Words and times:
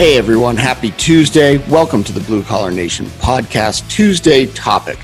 Hey 0.00 0.16
everyone, 0.16 0.56
happy 0.56 0.92
Tuesday. 0.92 1.58
Welcome 1.68 2.02
to 2.04 2.12
the 2.14 2.20
Blue 2.20 2.42
Collar 2.42 2.70
Nation 2.70 3.04
podcast 3.20 3.86
Tuesday 3.90 4.46
topic. 4.46 4.98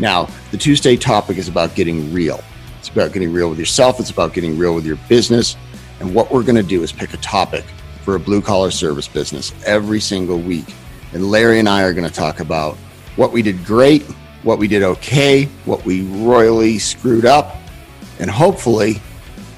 Now, 0.00 0.28
the 0.50 0.56
Tuesday 0.56 0.96
topic 0.96 1.38
is 1.38 1.46
about 1.46 1.76
getting 1.76 2.12
real. 2.12 2.42
It's 2.80 2.88
about 2.88 3.12
getting 3.12 3.32
real 3.32 3.48
with 3.48 3.60
yourself, 3.60 4.00
it's 4.00 4.10
about 4.10 4.34
getting 4.34 4.58
real 4.58 4.74
with 4.74 4.84
your 4.84 4.96
business. 5.08 5.56
And 6.00 6.12
what 6.12 6.32
we're 6.32 6.42
going 6.42 6.56
to 6.56 6.64
do 6.64 6.82
is 6.82 6.90
pick 6.90 7.14
a 7.14 7.18
topic 7.18 7.64
for 8.02 8.16
a 8.16 8.18
blue 8.18 8.42
collar 8.42 8.72
service 8.72 9.06
business 9.06 9.54
every 9.64 10.00
single 10.00 10.40
week. 10.40 10.74
And 11.12 11.30
Larry 11.30 11.60
and 11.60 11.68
I 11.68 11.84
are 11.84 11.94
going 11.94 12.08
to 12.08 12.12
talk 12.12 12.40
about 12.40 12.74
what 13.14 13.30
we 13.30 13.42
did 13.42 13.64
great, 13.64 14.02
what 14.42 14.58
we 14.58 14.66
did 14.66 14.82
okay, 14.82 15.44
what 15.64 15.84
we 15.84 16.02
royally 16.06 16.80
screwed 16.80 17.24
up, 17.24 17.54
and 18.18 18.28
hopefully 18.28 19.00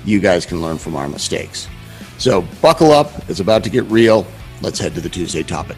you 0.05 0.21
guys 0.21 0.45
can 0.45 0.61
learn 0.61 0.77
from 0.77 0.97
our 0.97 1.09
mistakes. 1.09 1.67
So 2.19 2.43
buckle 2.61 2.93
up, 2.93 3.11
it's 3.31 3.41
about 3.41 3.65
to 3.65 3.71
get 3.71 3.85
real. 3.85 4.27
Let's 4.63 4.79
head 4.79 4.95
to 4.95 5.01
the 5.01 5.09
Tuesday 5.09 5.43
topic. 5.43 5.77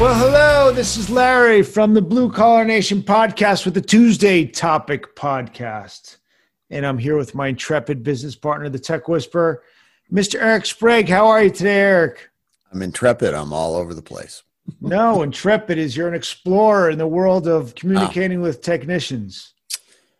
Well, 0.00 0.16
hello, 0.16 0.72
this 0.72 0.96
is 0.96 1.08
Larry 1.08 1.62
from 1.62 1.94
the 1.94 2.02
Blue 2.02 2.28
Collar 2.28 2.64
Nation 2.64 3.02
podcast 3.02 3.64
with 3.64 3.74
the 3.74 3.80
Tuesday 3.80 4.44
Topic 4.44 5.14
podcast. 5.14 6.16
And 6.70 6.84
I'm 6.84 6.98
here 6.98 7.16
with 7.16 7.36
my 7.36 7.46
intrepid 7.46 8.02
business 8.02 8.34
partner, 8.34 8.68
the 8.68 8.80
Tech 8.80 9.06
Whisperer, 9.06 9.62
Mr. 10.12 10.42
Eric 10.42 10.66
Sprague. 10.66 11.08
How 11.08 11.28
are 11.28 11.44
you 11.44 11.50
today, 11.50 11.82
Eric? 11.82 12.30
I'm 12.72 12.82
intrepid. 12.82 13.32
I'm 13.32 13.52
all 13.52 13.76
over 13.76 13.94
the 13.94 14.02
place. 14.02 14.42
no, 14.80 15.22
intrepid 15.22 15.78
is 15.78 15.96
you're 15.96 16.08
an 16.08 16.14
explorer 16.14 16.90
in 16.90 16.98
the 16.98 17.06
world 17.06 17.46
of 17.46 17.68
ah. 17.68 17.72
communicating 17.76 18.40
oh. 18.40 18.42
with 18.42 18.60
technicians 18.60 19.51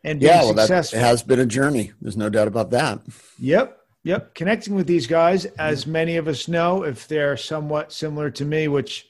and 0.05 0.21
yeah, 0.21 0.43
well, 0.43 0.57
successful. 0.57 0.99
that 0.99 1.07
has 1.07 1.23
been 1.23 1.39
a 1.39 1.47
journey. 1.47 1.93
There's 2.01 2.17
no 2.17 2.29
doubt 2.29 2.49
about 2.49 2.71
that. 2.71 3.01
Yep. 3.39 3.79
Yep. 4.05 4.35
Connecting 4.35 4.75
with 4.75 4.87
these 4.87 5.07
guys, 5.07 5.45
as 5.45 5.87
many 5.87 6.17
of 6.17 6.27
us 6.27 6.49
know, 6.49 6.83
if 6.83 7.07
they're 7.07 7.37
somewhat 7.37 7.93
similar 7.93 8.31
to 8.31 8.45
me, 8.45 8.67
which 8.67 9.07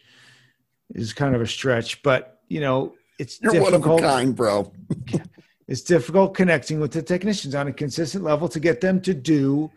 is 0.95 1.15
kind 1.15 1.34
of 1.34 1.41
a 1.41 1.47
stretch, 1.47 2.03
but 2.03 2.41
you 2.49 2.61
know, 2.61 2.95
it's 3.19 3.41
You're 3.41 3.53
difficult. 3.53 3.84
one 3.84 4.01
of 4.01 4.05
a 4.05 4.09
kind, 4.09 4.37
bro. 4.37 4.71
it's 5.69 5.81
difficult 5.81 6.34
connecting 6.34 6.81
with 6.81 6.93
the 6.93 7.03
technicians 7.03 7.55
on 7.55 7.69
a 7.69 7.73
consistent 7.73 8.25
level 8.25 8.49
to 8.49 8.61
get 8.61 8.81
them 8.81 9.01
to 9.03 9.15
do 9.15 9.71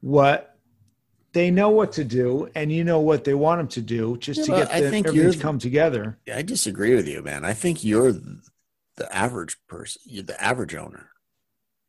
what 0.00 0.56
they 1.32 1.50
know 1.50 1.68
what 1.68 1.92
to 1.92 2.02
do, 2.02 2.48
and 2.54 2.72
you 2.72 2.82
know 2.82 3.00
what 3.00 3.24
they 3.24 3.34
want 3.34 3.58
them 3.58 3.68
to 3.68 3.82
do, 3.82 4.16
just 4.16 4.40
yeah, 4.40 4.44
to 4.46 4.50
get 4.62 4.72
I 4.72 4.90
think 4.90 5.06
everything 5.06 5.38
come 5.38 5.58
together. 5.58 6.18
I 6.32 6.40
disagree 6.40 6.94
with 6.94 7.06
you, 7.06 7.22
man. 7.22 7.44
I 7.44 7.52
think 7.52 7.84
you're 7.84 8.14
the 8.96 9.14
average 9.14 9.56
person, 9.68 10.02
the 10.26 10.42
average 10.42 10.74
owner. 10.74 11.10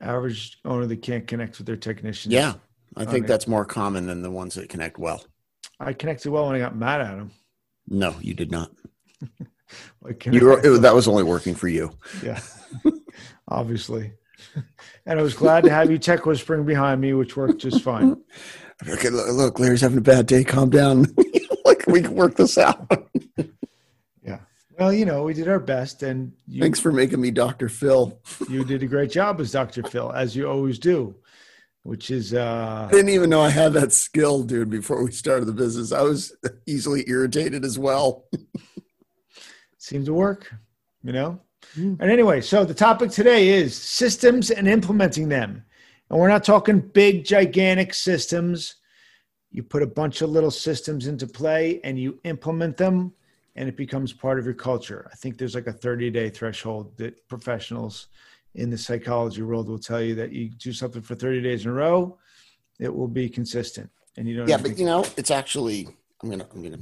Average 0.02 0.59
owner 0.63 0.86
that 0.86 1.02
can't 1.02 1.27
connect 1.27 1.58
with 1.58 1.66
their 1.66 1.75
technicians. 1.75 2.33
Yeah, 2.33 2.53
I 2.95 3.05
think 3.05 3.27
that's 3.27 3.47
more 3.47 3.66
common 3.66 4.05
than 4.08 4.22
the 4.22 4.31
ones 4.31 4.55
that 4.55 4.69
connect 4.69 5.00
well. 5.00 5.23
I 5.80 5.94
connected 5.94 6.31
well 6.31 6.47
when 6.47 6.55
I 6.55 6.59
got 6.59 6.75
mad 6.75 7.02
at 7.02 7.17
him. 7.17 7.31
No, 7.88 8.16
you 8.22 8.33
did 8.33 8.52
not. 8.52 8.72
you 10.31 10.45
were, 10.45 10.59
it, 10.59 10.81
that 10.81 10.94
was 10.94 11.08
only 11.08 11.23
working 11.23 11.55
for 11.55 11.67
you. 11.67 11.91
Yeah, 12.23 12.39
obviously. 13.47 14.13
and 15.05 15.19
I 15.19 15.22
was 15.22 15.33
glad 15.33 15.63
to 15.63 15.69
have 15.69 15.89
you 15.89 15.97
tech 15.97 16.25
whispering 16.25 16.66
behind 16.66 17.02
me, 17.02 17.13
which 17.13 17.35
worked 17.35 17.59
just 17.59 17.81
fine. 17.81 18.17
Okay, 18.88 19.09
look, 19.09 19.28
look, 19.31 19.59
Larry's 19.59 19.81
having 19.81 19.97
a 19.97 20.02
bad 20.02 20.28
day. 20.28 20.44
Calm 20.44 20.69
down. 20.69 21.05
like 21.66 21.85
we 21.88 22.02
can 22.02 22.16
work 22.16 22.35
this 22.35 22.58
out. 22.58 22.88
Well, 24.78 24.94
you 24.94 25.06
know, 25.06 25.23
we 25.23 25.33
did 25.33 25.47
our 25.47 25.59
best, 25.59 26.03
and 26.03 26.31
you, 26.47 26.61
thanks 26.61 26.80
for 26.80 26.92
making 26.92 27.20
me 27.20 27.31
Dr. 27.31 27.67
Phil. 27.67 28.20
you 28.50 28.64
did 28.64 28.84
a 28.84 28.88
great 28.88 29.11
job 29.11 29.39
as 29.39 29.52
Dr. 29.52 29.84
Phil, 29.84 30.11
as 30.11 30.36
you 30.36 30.47
always 30.50 30.78
do 30.80 31.16
which 31.88 32.12
is 32.12 32.34
uh 32.34 32.85
I 32.90 32.91
didn't 32.91 33.12
even 33.12 33.29
know 33.29 33.40
I 33.40 33.50
had 33.50 33.72
that 33.74 33.94
skill, 33.94 34.44
dude, 34.44 34.69
before 34.69 35.01
we 35.01 35.12
started 35.12 35.46
the 35.46 35.53
business. 35.53 35.94
I 35.94 36.01
was 36.01 36.35
easily 36.66 37.06
irritated 37.07 37.63
as 37.63 37.79
well. 37.79 38.25
seemed 39.78 40.06
to 40.07 40.13
work, 40.13 40.53
you 41.01 41.13
know? 41.13 41.40
Mm. 41.78 41.97
And 42.01 42.12
anyway, 42.12 42.41
so 42.41 42.66
the 42.66 42.74
topic 42.74 43.09
today 43.09 43.47
is 43.47 43.74
systems 43.74 44.51
and 44.51 44.68
implementing 44.68 45.30
them. 45.30 45.63
And 46.09 46.19
we're 46.19 46.28
not 46.28 46.44
talking 46.44 46.81
big 46.81 47.24
gigantic 47.24 47.94
systems. 47.94 48.75
You 49.50 49.63
put 49.63 49.81
a 49.81 49.88
bunch 49.88 50.22
of 50.22 50.30
little 50.30 50.51
systems 50.51 51.07
into 51.07 51.25
play 51.25 51.80
and 51.85 51.97
you 51.97 52.19
implement 52.25 52.75
them 52.75 53.13
and 53.57 53.68
it 53.68 53.75
becomes 53.75 54.13
part 54.13 54.38
of 54.40 54.45
your 54.45 54.53
culture. 54.53 55.09
I 55.12 55.16
think 55.16 55.38
there's 55.38 55.56
like 55.56 55.68
a 55.68 55.73
30 55.73 56.12
day 56.12 56.29
threshold 56.29 56.95
that 56.97 57.28
professionals 57.28 58.07
in 58.56 58.69
the 58.69 58.78
psychology 58.78 59.41
world 59.41 59.68
will 59.68 59.79
tell 59.79 60.01
you 60.01 60.16
that 60.16 60.31
you 60.31 60.50
do 60.50 60.72
something 60.72 61.01
for 61.01 61.16
30 61.16 61.41
days 61.41 61.66
in 61.66 61.72
a 61.72 61.73
row, 61.73 62.18
it 62.79 62.94
will 62.94 63.07
be 63.07 63.28
consistent. 63.28 63.90
And 64.16 64.28
you 64.28 64.38
don't. 64.38 64.47
Yeah, 64.47 64.57
but 64.57 64.78
you 64.78 64.85
know, 64.85 65.06
it's 65.18 65.31
actually 65.31 65.88
I'm 66.23 66.29
gonna 66.29 66.47
I'm 66.53 66.63
gonna 66.63 66.79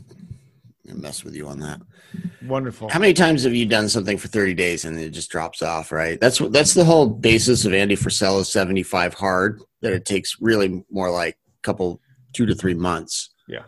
mess 0.85 1.23
with 1.23 1.35
you 1.35 1.47
on 1.47 1.59
that. 1.59 1.81
Wonderful. 2.45 2.89
How 2.89 2.99
many 2.99 3.13
times 3.13 3.43
have 3.43 3.53
you 3.53 3.65
done 3.65 3.89
something 3.89 4.17
for 4.17 4.27
30 4.27 4.53
days 4.53 4.85
and 4.85 4.97
it 4.99 5.09
just 5.09 5.29
drops 5.29 5.61
off, 5.61 5.91
right? 5.91 6.19
That's 6.19 6.39
what 6.39 6.53
that's 6.53 6.73
the 6.73 6.85
whole 6.85 7.07
basis 7.07 7.65
of 7.65 7.73
Andy 7.73 7.95
Frisella's 7.95 8.51
75 8.51 9.13
hard, 9.15 9.61
that 9.81 9.93
it 9.93 10.05
takes 10.05 10.37
really 10.39 10.83
more 10.89 11.09
like 11.09 11.35
a 11.35 11.61
couple 11.61 11.99
two 12.33 12.45
to 12.45 12.55
three 12.55 12.73
months. 12.73 13.33
Yeah. 13.47 13.63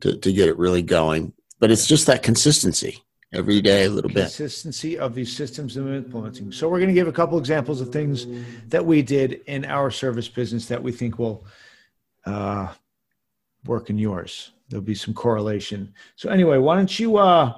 To 0.00 0.16
to 0.16 0.32
get 0.32 0.48
it 0.48 0.56
really 0.58 0.82
going. 0.82 1.34
But 1.62 1.70
it's 1.70 1.86
just 1.86 2.08
that 2.08 2.24
consistency 2.24 3.04
every 3.32 3.60
day 3.60 3.84
a 3.84 3.88
little 3.88 4.08
bit. 4.10 4.22
Consistency 4.22 4.98
of 4.98 5.14
these 5.14 5.32
systems 5.32 5.76
and 5.76 5.94
implementing. 5.94 6.50
So 6.50 6.68
we're 6.68 6.80
going 6.80 6.88
to 6.88 6.92
give 6.92 7.06
a 7.06 7.12
couple 7.12 7.38
examples 7.38 7.80
of 7.80 7.90
things 7.90 8.26
that 8.66 8.84
we 8.84 9.00
did 9.00 9.42
in 9.46 9.64
our 9.66 9.88
service 9.88 10.26
business 10.26 10.66
that 10.66 10.82
we 10.82 10.90
think 10.90 11.20
will 11.20 11.46
uh, 12.26 12.66
work 13.64 13.90
in 13.90 13.96
yours. 13.96 14.50
There'll 14.70 14.82
be 14.82 14.96
some 14.96 15.14
correlation. 15.14 15.94
So 16.16 16.30
anyway, 16.30 16.58
why 16.58 16.74
don't 16.74 16.98
you? 16.98 17.18
Uh, 17.18 17.54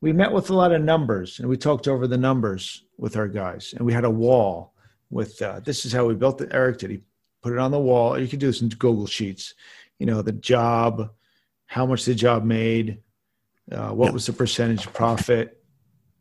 we 0.00 0.12
met 0.12 0.32
with 0.32 0.50
a 0.50 0.54
lot 0.54 0.72
of 0.72 0.82
numbers 0.82 1.38
and 1.38 1.48
we 1.48 1.56
talked 1.56 1.86
over 1.86 2.08
the 2.08 2.18
numbers 2.18 2.82
with 2.96 3.16
our 3.16 3.28
guys, 3.28 3.74
and 3.76 3.86
we 3.86 3.92
had 3.92 4.06
a 4.06 4.10
wall 4.10 4.74
with. 5.08 5.40
Uh, 5.40 5.60
this 5.60 5.86
is 5.86 5.92
how 5.92 6.04
we 6.04 6.16
built 6.16 6.40
it. 6.40 6.48
Eric 6.50 6.78
did. 6.78 6.90
He 6.90 6.98
put 7.44 7.52
it 7.52 7.60
on 7.60 7.70
the 7.70 7.78
wall. 7.78 8.18
You 8.18 8.26
can 8.26 8.40
do 8.40 8.48
this 8.48 8.60
in 8.60 8.70
Google 8.70 9.06
Sheets. 9.06 9.54
You 10.00 10.06
know 10.06 10.20
the 10.20 10.32
job, 10.32 11.12
how 11.68 11.86
much 11.86 12.04
the 12.06 12.14
job 12.14 12.44
made, 12.44 12.98
uh, 13.70 13.90
what 13.90 14.12
was 14.12 14.26
the 14.26 14.32
percentage 14.32 14.90
profit, 14.92 15.62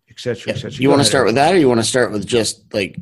et 0.09 0.19
cetera, 0.19 0.53
et 0.53 0.57
cetera. 0.57 0.71
You 0.71 0.89
want 0.89 1.01
to 1.01 1.05
start 1.05 1.25
with 1.25 1.35
that, 1.35 1.55
or 1.55 1.57
you 1.57 1.67
want 1.67 1.79
to 1.79 1.85
start 1.85 2.11
with 2.11 2.27
just 2.27 2.73
like 2.73 2.97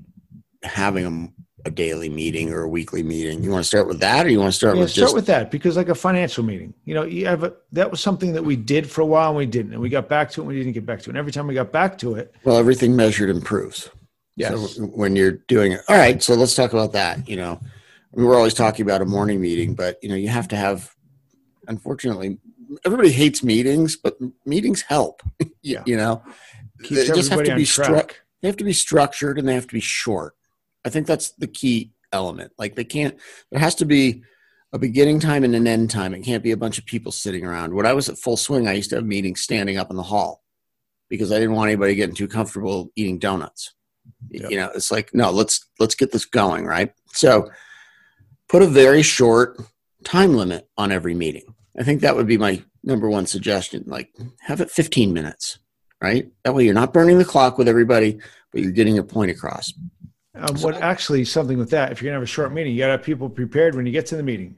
having 0.63 1.33
a, 1.65 1.67
a, 1.67 1.71
daily 1.71 2.07
meeting 2.07 2.53
or 2.53 2.61
a 2.61 2.69
weekly 2.69 3.01
meeting? 3.01 3.43
You 3.43 3.49
want 3.49 3.63
to 3.63 3.67
start 3.67 3.87
with 3.87 3.99
that, 3.99 4.27
or 4.27 4.29
you 4.29 4.39
want 4.39 4.51
to 4.51 4.57
start 4.57 4.75
yeah, 4.75 4.83
with 4.83 4.91
start 4.91 5.05
just 5.05 5.15
with 5.15 5.25
that 5.25 5.49
because 5.49 5.75
like 5.75 5.89
a 5.89 5.95
financial 5.95 6.43
meeting, 6.43 6.75
you 6.85 6.93
know, 6.93 7.03
you 7.03 7.25
have 7.25 7.43
a, 7.43 7.53
that 7.71 7.89
was 7.89 7.99
something 7.99 8.31
that 8.33 8.43
we 8.43 8.55
did 8.55 8.89
for 8.89 9.01
a 9.01 9.05
while 9.05 9.29
and 9.29 9.37
we 9.37 9.47
didn't, 9.47 9.73
and 9.73 9.81
we 9.81 9.89
got 9.89 10.07
back 10.07 10.29
to 10.31 10.41
it, 10.41 10.43
and 10.43 10.47
we 10.49 10.55
didn't 10.55 10.73
get 10.73 10.85
back 10.85 11.01
to 11.01 11.09
it, 11.09 11.13
and 11.13 11.17
every 11.17 11.31
time 11.31 11.47
we 11.47 11.55
got 11.55 11.71
back 11.71 11.97
to 11.97 12.13
it, 12.13 12.33
well, 12.43 12.57
everything 12.57 12.95
measured 12.95 13.31
improves. 13.31 13.89
Yes. 14.35 14.75
So 14.75 14.83
when 14.83 15.15
you're 15.15 15.39
doing 15.47 15.71
it, 15.71 15.81
all 15.89 15.97
right. 15.97 16.21
So 16.21 16.35
let's 16.35 16.53
talk 16.53 16.73
about 16.73 16.91
that. 16.91 17.27
You 17.27 17.37
know, 17.37 17.59
we 18.11 18.23
were 18.23 18.35
always 18.35 18.53
talking 18.53 18.85
about 18.85 19.01
a 19.01 19.05
morning 19.05 19.41
meeting, 19.41 19.73
but 19.73 19.97
you 20.03 20.09
know, 20.09 20.15
you 20.15 20.27
have 20.29 20.47
to 20.49 20.55
have. 20.55 20.94
Unfortunately, 21.67 22.37
everybody 22.85 23.11
hates 23.11 23.43
meetings, 23.43 23.95
but 23.95 24.17
meetings 24.45 24.81
help. 24.81 25.21
yeah. 25.61 25.83
You 25.85 25.97
know, 25.97 26.23
Keeps 26.83 27.07
they 27.07 27.15
just 27.15 27.31
have 27.31 27.43
to 27.43 27.55
be 27.55 27.63
stru- 27.63 28.11
they 28.41 28.47
have 28.47 28.57
to 28.57 28.63
be 28.63 28.73
structured 28.73 29.39
and 29.39 29.47
they 29.47 29.55
have 29.55 29.67
to 29.67 29.73
be 29.73 29.79
short. 29.79 30.35
I 30.83 30.89
think 30.89 31.07
that's 31.07 31.31
the 31.31 31.47
key 31.47 31.91
element. 32.11 32.51
Like 32.57 32.75
they 32.75 32.83
can't. 32.83 33.17
There 33.51 33.59
has 33.59 33.75
to 33.75 33.85
be 33.85 34.23
a 34.73 34.77
beginning 34.77 35.19
time 35.19 35.43
and 35.43 35.55
an 35.55 35.67
end 35.67 35.89
time. 35.89 36.13
It 36.13 36.21
can't 36.21 36.43
be 36.43 36.51
a 36.51 36.57
bunch 36.57 36.77
of 36.77 36.85
people 36.85 37.11
sitting 37.11 37.45
around. 37.45 37.73
When 37.73 37.85
I 37.85 37.93
was 37.93 38.09
at 38.09 38.17
full 38.17 38.37
swing, 38.37 38.67
I 38.67 38.73
used 38.73 38.89
to 38.91 38.97
have 38.97 39.05
meetings 39.05 39.41
standing 39.41 39.77
up 39.77 39.89
in 39.89 39.95
the 39.95 40.03
hall 40.03 40.43
because 41.09 41.31
I 41.31 41.35
didn't 41.35 41.55
want 41.55 41.69
anybody 41.69 41.95
getting 41.95 42.15
too 42.15 42.27
comfortable 42.27 42.91
eating 42.95 43.19
donuts. 43.19 43.73
Yep. 44.29 44.51
You 44.51 44.57
know, 44.57 44.71
it's 44.75 44.91
like 44.91 45.13
no, 45.13 45.31
let's 45.31 45.67
let's 45.79 45.95
get 45.95 46.11
this 46.11 46.25
going, 46.25 46.65
right? 46.65 46.93
So, 47.13 47.49
put 48.49 48.61
a 48.61 48.67
very 48.67 49.01
short 49.01 49.59
time 50.03 50.35
limit 50.35 50.69
on 50.77 50.91
every 50.91 51.15
meeting 51.15 51.54
I 51.77 51.83
think 51.83 52.01
that 52.01 52.15
would 52.15 52.27
be 52.27 52.37
my 52.37 52.63
number 52.83 53.09
one 53.09 53.25
suggestion. 53.25 53.83
Like, 53.87 54.13
have 54.41 54.61
it 54.61 54.71
15 54.71 55.13
minutes, 55.13 55.59
right? 56.01 56.31
That 56.43 56.55
way 56.55 56.65
you're 56.65 56.73
not 56.73 56.93
burning 56.93 57.17
the 57.17 57.25
clock 57.25 57.57
with 57.57 57.67
everybody, 57.67 58.19
but 58.51 58.61
you're 58.61 58.71
getting 58.71 58.95
your 58.95 59.03
point 59.03 59.31
across. 59.31 59.73
Um, 60.35 60.57
what 60.57 60.75
actually 60.75 61.23
something 61.25 61.57
with 61.57 61.69
that? 61.69 61.91
If 61.91 62.01
you're 62.01 62.09
gonna 62.09 62.17
have 62.17 62.23
a 62.23 62.27
short 62.27 62.53
meeting, 62.53 62.73
you 62.73 62.79
gotta 62.79 62.93
have 62.93 63.03
people 63.03 63.29
prepared 63.29 63.75
when 63.75 63.85
you 63.85 63.91
get 63.91 64.05
to 64.07 64.17
the 64.17 64.23
meeting. 64.23 64.57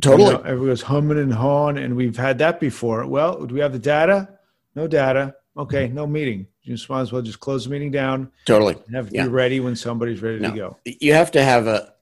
Totally. 0.00 0.32
You 0.32 0.38
know, 0.38 0.44
everyone's 0.44 0.82
humming 0.82 1.18
and 1.18 1.32
hawing, 1.32 1.78
and 1.78 1.96
we've 1.96 2.16
had 2.16 2.38
that 2.38 2.60
before. 2.60 3.06
Well, 3.06 3.46
do 3.46 3.54
we 3.54 3.60
have 3.60 3.72
the 3.72 3.78
data? 3.78 4.28
No 4.74 4.86
data. 4.86 5.34
Okay, 5.56 5.88
no 5.88 6.06
meeting. 6.06 6.46
You 6.62 6.74
just 6.74 6.90
might 6.90 7.00
as 7.00 7.12
well 7.12 7.22
just 7.22 7.40
close 7.40 7.64
the 7.64 7.70
meeting 7.70 7.90
down. 7.90 8.30
Totally. 8.44 8.76
have 8.92 9.08
to 9.08 9.14
yeah. 9.14 9.22
be 9.24 9.30
ready 9.30 9.60
when 9.60 9.74
somebody's 9.74 10.20
ready 10.20 10.40
no, 10.40 10.50
to 10.50 10.56
go. 10.56 10.76
You 10.84 11.14
have 11.14 11.30
to 11.30 11.42
have 11.42 11.66
a 11.66 11.94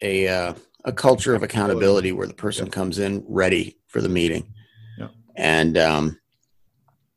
a 0.00 0.28
uh, 0.28 0.54
a 0.84 0.92
culture 0.92 1.34
of 1.34 1.42
accountability 1.42 2.12
where 2.12 2.26
the 2.26 2.34
person 2.34 2.66
yeah. 2.66 2.72
comes 2.72 2.98
in 2.98 3.24
ready 3.28 3.78
for 3.86 4.00
the 4.00 4.08
meeting. 4.08 4.52
Yeah. 4.98 5.08
And 5.36 5.78
um, 5.78 6.20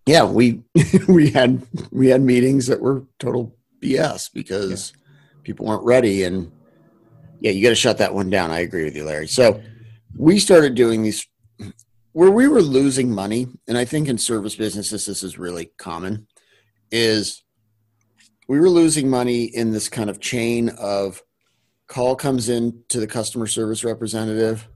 yeah, 0.05 0.23
we 0.23 0.61
we 1.07 1.31
had 1.31 1.65
we 1.91 2.07
had 2.07 2.21
meetings 2.21 2.67
that 2.67 2.81
were 2.81 3.05
total 3.19 3.55
BS 3.81 4.31
because 4.33 4.93
yeah. 4.93 5.37
people 5.43 5.65
weren't 5.65 5.83
ready 5.83 6.23
and 6.23 6.51
Yeah, 7.39 7.51
you 7.51 7.63
got 7.63 7.69
to 7.69 7.75
shut 7.75 7.97
that 7.97 8.13
one 8.13 8.29
down. 8.29 8.51
I 8.51 8.59
agree 8.59 8.83
with 8.83 8.95
you, 8.95 9.05
Larry. 9.05 9.27
So 9.27 9.61
we 10.15 10.39
started 10.39 10.75
doing 10.75 11.03
these 11.03 11.25
where 12.13 12.31
we 12.31 12.47
were 12.47 12.61
losing 12.61 13.11
money, 13.11 13.47
and 13.67 13.77
I 13.77 13.83
think 13.83 14.07
in 14.07 14.17
service 14.17 14.55
businesses 14.55 15.05
this 15.05 15.21
is 15.21 15.37
really 15.37 15.71
common, 15.77 16.27
is 16.89 17.43
we 18.47 18.59
were 18.59 18.69
losing 18.69 19.09
money 19.09 19.43
in 19.43 19.71
this 19.71 19.89
kind 19.89 20.09
of 20.09 20.21
chain 20.21 20.69
of 20.69 21.21
call 21.87 22.15
comes 22.15 22.49
in 22.49 22.83
to 22.89 22.99
the 22.99 23.07
customer 23.07 23.47
service 23.47 23.83
representative. 23.83 24.67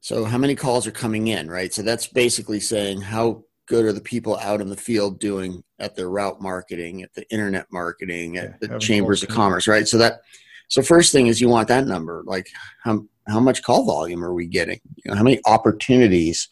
So 0.00 0.24
how 0.24 0.38
many 0.38 0.54
calls 0.54 0.86
are 0.86 0.92
coming 0.92 1.28
in, 1.28 1.50
right? 1.50 1.72
So 1.72 1.82
that's 1.82 2.06
basically 2.06 2.60
saying 2.60 3.00
how 3.00 3.44
good 3.66 3.84
are 3.84 3.92
the 3.92 4.00
people 4.00 4.38
out 4.38 4.60
in 4.60 4.68
the 4.68 4.76
field 4.76 5.20
doing 5.20 5.62
at 5.78 5.94
their 5.94 6.08
route 6.08 6.40
marketing, 6.40 7.02
at 7.02 7.12
the 7.14 7.30
internet 7.30 7.66
marketing, 7.70 8.38
at 8.38 8.56
yeah, 8.62 8.68
the 8.68 8.78
chambers 8.78 9.22
of 9.22 9.28
commerce, 9.28 9.68
right? 9.68 9.86
So 9.86 9.98
that 9.98 10.20
so 10.68 10.82
first 10.82 11.12
thing 11.12 11.26
is 11.26 11.40
you 11.40 11.48
want 11.48 11.68
that 11.68 11.86
number, 11.86 12.22
like 12.26 12.48
how 12.82 13.04
how 13.26 13.40
much 13.40 13.62
call 13.62 13.84
volume 13.84 14.24
are 14.24 14.32
we 14.32 14.46
getting? 14.46 14.80
You 14.96 15.10
know, 15.10 15.16
how 15.16 15.22
many 15.22 15.40
opportunities 15.44 16.48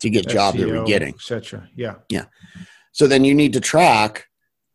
to 0.00 0.10
get 0.10 0.26
SEO, 0.26 0.32
jobs 0.32 0.62
are 0.62 0.80
we 0.80 0.86
getting, 0.86 1.14
etc. 1.14 1.68
Yeah, 1.74 1.96
yeah. 2.08 2.26
So 2.92 3.06
then 3.06 3.24
you 3.24 3.34
need 3.34 3.52
to 3.54 3.60
track 3.60 4.28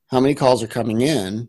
how 0.09 0.19
many 0.19 0.35
calls 0.35 0.63
are 0.63 0.67
coming 0.67 1.01
in 1.01 1.47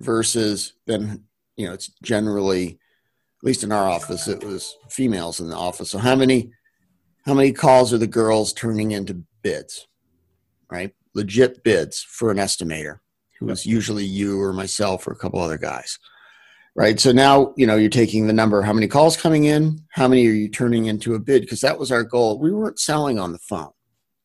versus 0.00 0.74
then 0.86 1.24
you 1.56 1.66
know 1.66 1.72
it's 1.72 1.88
generally 2.02 2.68
at 2.68 3.46
least 3.46 3.64
in 3.64 3.72
our 3.72 3.88
office 3.88 4.28
it 4.28 4.42
was 4.44 4.76
females 4.88 5.40
in 5.40 5.48
the 5.48 5.56
office. 5.56 5.90
So 5.90 5.98
how 5.98 6.14
many 6.14 6.52
how 7.24 7.34
many 7.34 7.52
calls 7.52 7.92
are 7.92 7.98
the 7.98 8.06
girls 8.06 8.52
turning 8.52 8.92
into 8.92 9.22
bids 9.42 9.86
right? 10.70 10.94
Legit 11.14 11.62
bids 11.62 12.02
for 12.02 12.30
an 12.30 12.38
estimator 12.38 13.00
who 13.38 13.50
is 13.50 13.66
usually 13.66 14.04
you 14.04 14.40
or 14.40 14.52
myself 14.52 15.06
or 15.06 15.12
a 15.12 15.16
couple 15.16 15.40
other 15.40 15.58
guys 15.58 15.98
right? 16.74 16.98
So 16.98 17.12
now 17.12 17.52
you 17.56 17.66
know 17.66 17.76
you're 17.76 17.90
taking 17.90 18.26
the 18.26 18.32
number 18.32 18.62
how 18.62 18.72
many 18.72 18.88
calls 18.88 19.16
coming 19.16 19.44
in 19.44 19.80
how 19.90 20.08
many 20.08 20.26
are 20.26 20.32
you 20.32 20.48
turning 20.48 20.86
into 20.86 21.14
a 21.14 21.18
bid? 21.18 21.42
Because 21.42 21.60
that 21.60 21.78
was 21.78 21.92
our 21.92 22.04
goal. 22.04 22.38
We 22.38 22.52
weren't 22.52 22.78
selling 22.78 23.18
on 23.18 23.32
the 23.32 23.38
phone. 23.38 23.72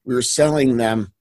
We 0.06 0.16
were 0.16 0.22
selling 0.22 0.78
them 0.78 1.14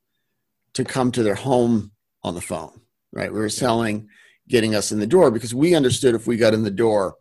to 0.74 0.84
come 0.84 1.10
to 1.10 1.22
their 1.22 1.34
home 1.34 1.90
on 2.22 2.34
the 2.34 2.40
phone, 2.40 2.82
right? 3.10 3.32
We 3.32 3.40
were 3.40 3.48
selling, 3.48 4.08
getting 4.48 4.74
us 4.74 4.92
in 4.92 4.98
the 4.98 5.06
door 5.06 5.30
because 5.30 5.54
we 5.54 5.74
understood 5.74 6.14
if 6.14 6.26
we 6.26 6.36
got 6.36 6.54
in 6.54 6.62
the 6.62 6.70
door 6.70 7.16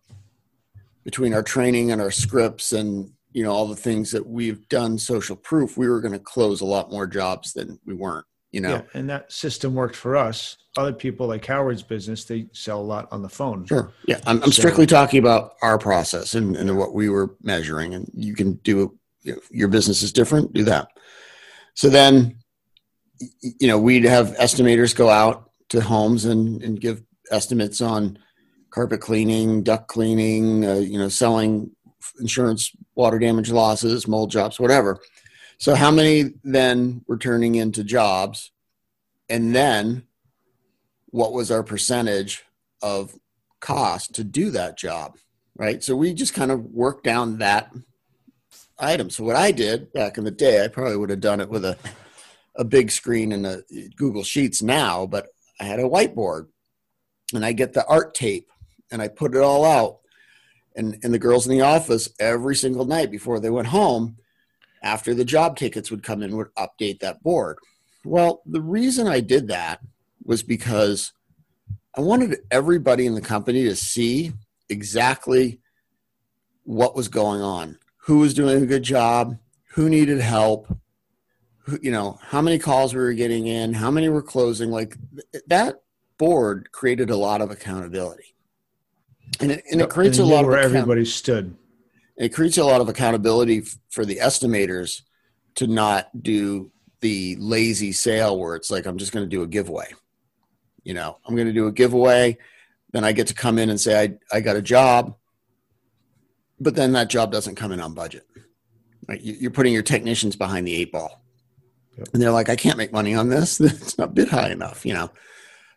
between 1.03 1.33
our 1.33 1.43
training 1.43 1.91
and 1.91 2.01
our 2.01 2.11
scripts 2.11 2.73
and 2.73 3.11
you 3.31 3.43
know 3.43 3.51
all 3.51 3.67
the 3.67 3.75
things 3.75 4.11
that 4.11 4.25
we've 4.25 4.67
done 4.69 4.97
social 4.97 5.35
proof, 5.35 5.77
we 5.77 5.89
were 5.89 6.01
going 6.01 6.13
to 6.13 6.19
close 6.19 6.61
a 6.61 6.65
lot 6.65 6.91
more 6.91 7.07
jobs 7.07 7.53
than 7.53 7.79
we 7.85 7.93
weren't. 7.93 8.25
You 8.51 8.61
know, 8.61 8.69
yeah, 8.69 8.81
and 8.93 9.09
that 9.09 9.31
system 9.31 9.73
worked 9.73 9.97
for 9.97 10.15
us. 10.15 10.57
Other 10.77 10.93
people 10.93 11.27
like 11.27 11.45
Howard's 11.45 11.83
business, 11.83 12.23
they 12.23 12.47
sell 12.53 12.79
a 12.79 12.83
lot 12.83 13.09
on 13.11 13.21
the 13.21 13.29
phone. 13.29 13.65
Sure. 13.65 13.91
Yeah, 14.07 14.19
I'm, 14.25 14.41
I'm 14.43 14.51
so, 14.51 14.61
strictly 14.61 14.85
talking 14.85 15.19
about 15.19 15.55
our 15.61 15.77
process 15.77 16.35
and, 16.35 16.55
and 16.55 16.77
what 16.77 16.93
we 16.93 17.09
were 17.09 17.35
measuring, 17.41 17.93
and 17.93 18.09
you 18.13 18.33
can 18.33 18.53
do 18.55 18.97
you 19.23 19.33
know, 19.33 19.39
your 19.51 19.67
business 19.67 20.03
is 20.03 20.13
different. 20.13 20.53
Do 20.53 20.63
that. 20.65 20.87
So 21.73 21.89
then 21.89 22.37
you 23.41 23.67
know, 23.67 23.79
we'd 23.79 24.05
have 24.05 24.35
estimators 24.37 24.95
go 24.95 25.09
out 25.09 25.51
to 25.69 25.81
homes 25.81 26.25
and, 26.25 26.61
and 26.63 26.79
give 26.79 27.01
estimates 27.31 27.81
on 27.81 28.17
carpet 28.69 29.01
cleaning, 29.01 29.63
duct 29.63 29.87
cleaning, 29.87 30.65
uh, 30.65 30.75
you 30.75 30.99
know, 30.99 31.09
selling 31.09 31.71
insurance, 32.19 32.71
water 32.95 33.19
damage 33.19 33.51
losses, 33.51 34.07
mold 34.07 34.31
jobs, 34.31 34.59
whatever. 34.59 34.99
So, 35.57 35.75
how 35.75 35.91
many 35.91 36.33
then 36.43 37.03
were 37.07 37.17
turning 37.17 37.55
into 37.55 37.83
jobs? 37.83 38.51
And 39.29 39.55
then, 39.55 40.03
what 41.07 41.33
was 41.33 41.51
our 41.51 41.63
percentage 41.63 42.43
of 42.81 43.15
cost 43.61 44.15
to 44.15 44.23
do 44.23 44.51
that 44.51 44.77
job? 44.77 45.17
Right. 45.55 45.81
So, 45.81 45.95
we 45.95 46.13
just 46.13 46.33
kind 46.33 46.51
of 46.51 46.65
worked 46.65 47.05
down 47.05 47.37
that 47.37 47.71
item. 48.77 49.09
So, 49.09 49.23
what 49.23 49.37
I 49.37 49.51
did 49.51 49.93
back 49.93 50.17
in 50.17 50.25
the 50.25 50.31
day, 50.31 50.63
I 50.63 50.67
probably 50.67 50.97
would 50.97 51.09
have 51.09 51.21
done 51.21 51.39
it 51.39 51.49
with 51.49 51.63
a 51.63 51.77
a 52.57 52.63
big 52.63 52.91
screen 52.91 53.31
and 53.31 53.45
a 53.45 53.63
Google 53.95 54.23
Sheets 54.23 54.61
now, 54.61 55.05
but 55.05 55.27
I 55.59 55.65
had 55.65 55.79
a 55.79 55.83
whiteboard 55.83 56.47
and 57.33 57.45
I 57.45 57.51
get 57.51 57.73
the 57.73 57.85
art 57.87 58.13
tape 58.13 58.49
and 58.91 59.01
I 59.01 59.07
put 59.07 59.35
it 59.35 59.41
all 59.41 59.65
out. 59.65 59.99
And, 60.75 60.97
and 61.03 61.13
the 61.13 61.19
girls 61.19 61.47
in 61.47 61.57
the 61.57 61.63
office 61.63 62.09
every 62.19 62.55
single 62.55 62.85
night 62.85 63.09
before 63.09 63.39
they 63.39 63.49
went 63.49 63.67
home, 63.67 64.17
after 64.83 65.13
the 65.13 65.25
job 65.25 65.57
tickets 65.57 65.89
would 65.89 66.03
come 66.03 66.21
in, 66.21 66.35
would 66.35 66.53
update 66.55 66.99
that 66.99 67.23
board. 67.23 67.57
Well, 68.03 68.41
the 68.45 68.61
reason 68.61 69.07
I 69.07 69.21
did 69.21 69.47
that 69.47 69.79
was 70.23 70.43
because 70.43 71.13
I 71.95 72.01
wanted 72.01 72.39
everybody 72.51 73.05
in 73.05 73.15
the 73.15 73.21
company 73.21 73.63
to 73.63 73.75
see 73.75 74.33
exactly 74.69 75.59
what 76.63 76.95
was 76.95 77.07
going 77.07 77.41
on, 77.41 77.79
who 77.97 78.19
was 78.19 78.33
doing 78.33 78.61
a 78.61 78.67
good 78.67 78.83
job, 78.83 79.37
who 79.73 79.89
needed 79.89 80.19
help, 80.19 80.67
you 81.81 81.91
know 81.91 82.19
how 82.21 82.41
many 82.41 82.59
calls 82.59 82.93
we 82.93 83.01
were 83.01 83.13
getting 83.13 83.47
in 83.47 83.73
how 83.73 83.89
many 83.89 84.09
were 84.09 84.21
closing 84.21 84.69
like 84.69 84.95
that 85.47 85.81
board 86.17 86.71
created 86.71 87.09
a 87.09 87.15
lot 87.15 87.41
of 87.41 87.51
accountability 87.51 88.35
and 89.39 89.51
it, 89.51 89.63
and 89.71 89.81
it 89.81 89.89
creates 89.89 90.17
and 90.17 90.29
a 90.29 90.33
lot 90.33 90.45
where 90.45 90.57
of 90.57 90.63
everybody 90.65 91.05
stood 91.05 91.55
it 92.17 92.33
creates 92.33 92.57
a 92.57 92.63
lot 92.63 92.81
of 92.81 92.89
accountability 92.89 93.61
for 93.89 94.05
the 94.05 94.17
estimators 94.17 95.01
to 95.55 95.67
not 95.67 96.09
do 96.21 96.71
the 97.01 97.35
lazy 97.39 97.91
sale 97.91 98.37
where 98.37 98.55
it's 98.55 98.71
like 98.71 98.85
i'm 98.85 98.97
just 98.97 99.11
going 99.11 99.25
to 99.25 99.29
do 99.29 99.43
a 99.43 99.47
giveaway 99.47 99.87
you 100.83 100.93
know 100.93 101.17
i'm 101.25 101.35
going 101.35 101.47
to 101.47 101.53
do 101.53 101.67
a 101.67 101.71
giveaway 101.71 102.37
then 102.91 103.03
i 103.03 103.11
get 103.11 103.27
to 103.27 103.33
come 103.33 103.59
in 103.59 103.69
and 103.69 103.79
say 103.79 104.01
i, 104.01 104.37
I 104.37 104.39
got 104.39 104.55
a 104.55 104.61
job 104.61 105.15
but 106.59 106.75
then 106.75 106.93
that 106.93 107.09
job 107.09 107.31
doesn't 107.31 107.55
come 107.55 107.71
in 107.71 107.81
on 107.81 107.93
budget 107.93 108.25
right 109.07 109.21
you're 109.21 109.51
putting 109.51 109.73
your 109.73 109.83
technicians 109.83 110.35
behind 110.35 110.65
the 110.65 110.75
eight 110.75 110.91
ball 110.91 111.25
Yep. 111.97 112.07
And 112.13 112.21
they're 112.21 112.31
like, 112.31 112.49
I 112.49 112.55
can't 112.55 112.77
make 112.77 112.91
money 112.91 113.15
on 113.15 113.29
this. 113.29 113.59
It's 113.61 113.97
not 113.97 114.13
bid 114.13 114.29
high 114.29 114.51
enough, 114.51 114.85
you 114.85 114.93
know. 114.93 115.09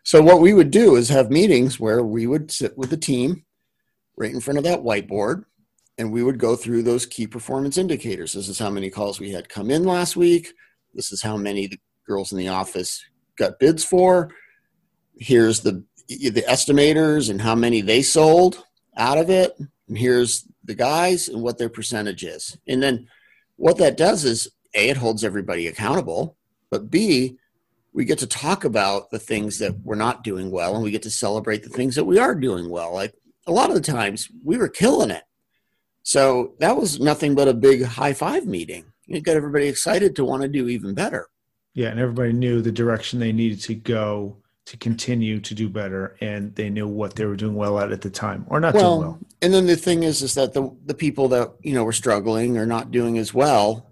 So 0.09 0.23
what 0.23 0.41
we 0.41 0.55
would 0.55 0.71
do 0.71 0.95
is 0.95 1.07
have 1.09 1.29
meetings 1.29 1.79
where 1.79 2.03
we 2.03 2.25
would 2.25 2.49
sit 2.49 2.75
with 2.75 2.89
the 2.89 2.97
team 2.97 3.45
right 4.17 4.33
in 4.33 4.41
front 4.41 4.57
of 4.57 4.63
that 4.63 4.79
whiteboard 4.79 5.43
and 5.99 6.11
we 6.11 6.23
would 6.23 6.39
go 6.39 6.55
through 6.55 6.81
those 6.81 7.05
key 7.05 7.27
performance 7.27 7.77
indicators. 7.77 8.33
This 8.33 8.49
is 8.49 8.57
how 8.57 8.71
many 8.71 8.89
calls 8.89 9.19
we 9.19 9.29
had 9.29 9.49
come 9.49 9.69
in 9.69 9.83
last 9.83 10.15
week. 10.15 10.51
This 10.95 11.11
is 11.11 11.21
how 11.21 11.37
many 11.37 11.67
the 11.67 11.77
girls 12.07 12.31
in 12.31 12.39
the 12.39 12.47
office 12.47 13.05
got 13.37 13.59
bids 13.59 13.85
for. 13.85 14.31
Here's 15.19 15.59
the 15.59 15.83
the 16.07 16.43
estimators 16.49 17.29
and 17.29 17.39
how 17.39 17.53
many 17.53 17.81
they 17.81 18.01
sold 18.01 18.63
out 18.97 19.19
of 19.19 19.29
it. 19.29 19.55
And 19.59 19.95
here's 19.95 20.47
the 20.63 20.73
guys 20.73 21.27
and 21.27 21.43
what 21.43 21.59
their 21.59 21.69
percentage 21.69 22.23
is. 22.23 22.57
And 22.67 22.81
then 22.81 23.07
what 23.57 23.77
that 23.77 23.95
does 23.95 24.25
is 24.25 24.47
a, 24.73 24.89
it 24.89 24.97
holds 24.97 25.23
everybody 25.23 25.67
accountable, 25.67 26.35
but 26.71 26.89
B, 26.89 27.37
we 27.93 28.05
get 28.05 28.19
to 28.19 28.27
talk 28.27 28.65
about 28.65 29.09
the 29.09 29.19
things 29.19 29.59
that 29.59 29.79
we're 29.83 29.95
not 29.95 30.23
doing 30.23 30.51
well 30.51 30.75
and 30.75 30.83
we 30.83 30.91
get 30.91 31.03
to 31.03 31.11
celebrate 31.11 31.63
the 31.63 31.69
things 31.69 31.95
that 31.95 32.05
we 32.05 32.19
are 32.19 32.35
doing 32.35 32.69
well. 32.69 32.93
Like 32.93 33.13
a 33.47 33.51
lot 33.51 33.69
of 33.69 33.75
the 33.75 33.81
times 33.81 34.29
we 34.43 34.57
were 34.57 34.67
killing 34.67 35.11
it. 35.11 35.23
So 36.03 36.53
that 36.59 36.77
was 36.77 36.99
nothing 36.99 37.35
but 37.35 37.47
a 37.47 37.53
big 37.53 37.83
high 37.83 38.13
five 38.13 38.45
meeting. 38.45 38.85
It 39.07 39.23
got 39.23 39.35
everybody 39.35 39.67
excited 39.67 40.15
to 40.15 40.25
want 40.25 40.43
to 40.43 40.47
do 40.47 40.69
even 40.69 40.93
better. 40.93 41.27
Yeah, 41.73 41.89
and 41.89 41.99
everybody 41.99 42.33
knew 42.33 42.61
the 42.61 42.71
direction 42.71 43.19
they 43.19 43.31
needed 43.31 43.61
to 43.61 43.75
go 43.75 44.37
to 44.65 44.77
continue 44.77 45.39
to 45.39 45.55
do 45.55 45.67
better 45.67 46.15
and 46.21 46.53
they 46.53 46.69
knew 46.69 46.87
what 46.87 47.15
they 47.15 47.25
were 47.25 47.35
doing 47.35 47.55
well 47.55 47.79
at 47.79 47.91
at 47.91 48.01
the 48.01 48.09
time 48.09 48.45
or 48.49 48.59
not 48.59 48.75
well, 48.75 48.99
doing 48.99 49.07
well. 49.09 49.19
And 49.41 49.53
then 49.53 49.65
the 49.65 49.75
thing 49.75 50.03
is 50.03 50.21
is 50.21 50.35
that 50.35 50.53
the 50.53 50.75
the 50.85 50.93
people 50.93 51.27
that, 51.29 51.53
you 51.61 51.73
know, 51.73 51.83
were 51.83 51.93
struggling 51.93 52.57
or 52.57 52.67
not 52.67 52.91
doing 52.91 53.17
as 53.17 53.33
well 53.33 53.88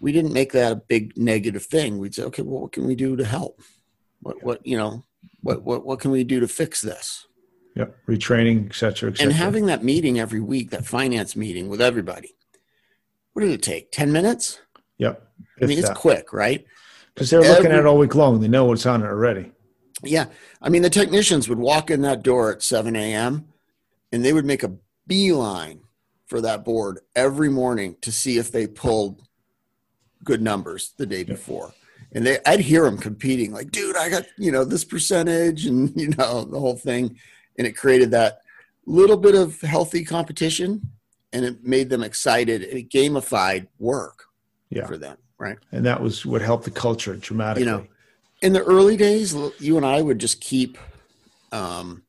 we 0.00 0.12
didn't 0.12 0.32
make 0.32 0.52
that 0.52 0.72
a 0.72 0.76
big 0.76 1.16
negative 1.16 1.64
thing. 1.64 1.98
We'd 1.98 2.14
say, 2.14 2.24
okay, 2.24 2.42
well, 2.42 2.62
what 2.62 2.72
can 2.72 2.86
we 2.86 2.94
do 2.94 3.16
to 3.16 3.24
help? 3.24 3.60
What, 4.20 4.42
what, 4.42 4.66
you 4.66 4.76
know, 4.76 5.04
what, 5.42 5.62
what, 5.62 5.84
what 5.84 6.00
can 6.00 6.10
we 6.10 6.24
do 6.24 6.40
to 6.40 6.48
fix 6.48 6.80
this? 6.80 7.26
Yep. 7.76 7.96
Retraining, 8.08 8.66
et 8.66 8.74
cetera, 8.74 9.10
et 9.10 9.16
cetera. 9.16 9.30
And 9.30 9.32
having 9.32 9.66
that 9.66 9.84
meeting 9.84 10.18
every 10.18 10.40
week, 10.40 10.70
that 10.70 10.84
finance 10.84 11.36
meeting 11.36 11.68
with 11.68 11.80
everybody. 11.80 12.34
What 13.32 13.42
did 13.42 13.52
it 13.52 13.62
take? 13.62 13.92
10 13.92 14.10
minutes? 14.10 14.60
Yep. 14.98 15.22
I 15.62 15.66
mean, 15.66 15.78
it's 15.78 15.90
quick, 15.90 16.32
right? 16.32 16.64
Because 17.14 17.30
they're 17.30 17.40
looking 17.40 17.70
at 17.70 17.78
it 17.78 17.86
all 17.86 17.98
week 17.98 18.14
long. 18.14 18.40
They 18.40 18.48
know 18.48 18.64
what's 18.64 18.86
on 18.86 19.02
it 19.02 19.06
already. 19.06 19.52
Yeah. 20.02 20.26
I 20.60 20.68
mean, 20.68 20.82
the 20.82 20.90
technicians 20.90 21.48
would 21.48 21.58
walk 21.58 21.90
in 21.90 22.02
that 22.02 22.22
door 22.22 22.52
at 22.52 22.62
7 22.62 22.94
a.m. 22.96 23.48
and 24.12 24.24
they 24.24 24.32
would 24.32 24.44
make 24.44 24.62
a 24.62 24.76
beeline 25.06 25.80
for 26.26 26.40
that 26.40 26.64
board 26.64 27.00
every 27.16 27.48
morning 27.48 27.96
to 28.02 28.12
see 28.12 28.38
if 28.38 28.52
they 28.52 28.66
pulled 28.66 29.22
good 30.24 30.42
numbers 30.42 30.94
the 30.96 31.06
day 31.06 31.24
before. 31.24 31.72
And 32.12 32.26
they, 32.26 32.38
I'd 32.46 32.60
hear 32.60 32.84
them 32.84 32.96
competing, 32.96 33.52
like, 33.52 33.70
dude, 33.70 33.96
I 33.96 34.08
got, 34.08 34.24
you 34.38 34.50
know, 34.50 34.64
this 34.64 34.84
percentage 34.84 35.66
and, 35.70 35.92
you 35.98 36.08
know, 36.10 36.44
the 36.44 36.58
whole 36.58 36.76
thing. 36.76 37.18
And 37.58 37.66
it 37.66 37.76
created 37.76 38.10
that 38.12 38.40
little 38.86 39.16
bit 39.16 39.34
of 39.34 39.60
healthy 39.60 40.04
competition 40.04 40.80
and 41.32 41.44
it 41.44 41.64
made 41.64 41.90
them 41.90 42.02
excited. 42.02 42.62
It 42.62 42.88
gamified 42.88 43.68
work 43.78 44.24
yeah. 44.70 44.86
for 44.86 44.96
them, 44.96 45.18
right? 45.38 45.58
And 45.72 45.84
that 45.84 46.00
was 46.00 46.24
what 46.24 46.40
helped 46.40 46.64
the 46.64 46.70
culture 46.70 47.14
dramatically. 47.16 47.64
You 47.64 47.70
know, 47.70 47.86
in 48.40 48.52
the 48.52 48.62
early 48.62 48.96
days, 48.96 49.34
you 49.58 49.76
and 49.76 49.84
I 49.84 50.00
would 50.00 50.18
just 50.18 50.40
keep, 50.40 50.78
um, 51.52 52.02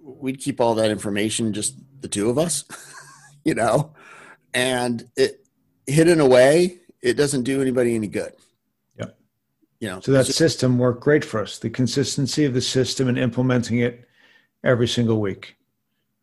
we'd 0.00 0.40
keep 0.40 0.60
all 0.60 0.74
that 0.76 0.90
information 0.90 1.52
just 1.52 1.74
the 2.00 2.08
two 2.08 2.30
of 2.30 2.38
us, 2.38 2.64
you 3.44 3.54
know, 3.54 3.94
and 4.54 5.04
it 5.16 5.44
hidden 5.88 6.20
away, 6.20 6.78
it 7.02 7.14
doesn't 7.14 7.42
do 7.42 7.60
anybody 7.60 7.94
any 7.94 8.06
good. 8.06 8.32
Yeah. 8.98 9.06
You 9.80 9.88
know, 9.88 10.00
So 10.00 10.12
that 10.12 10.26
system 10.26 10.78
worked 10.78 11.02
great 11.02 11.24
for 11.24 11.40
us. 11.40 11.58
The 11.58 11.70
consistency 11.70 12.44
of 12.44 12.54
the 12.54 12.60
system 12.60 13.08
and 13.08 13.18
implementing 13.18 13.78
it 13.78 14.08
every 14.62 14.88
single 14.88 15.20
week. 15.20 15.56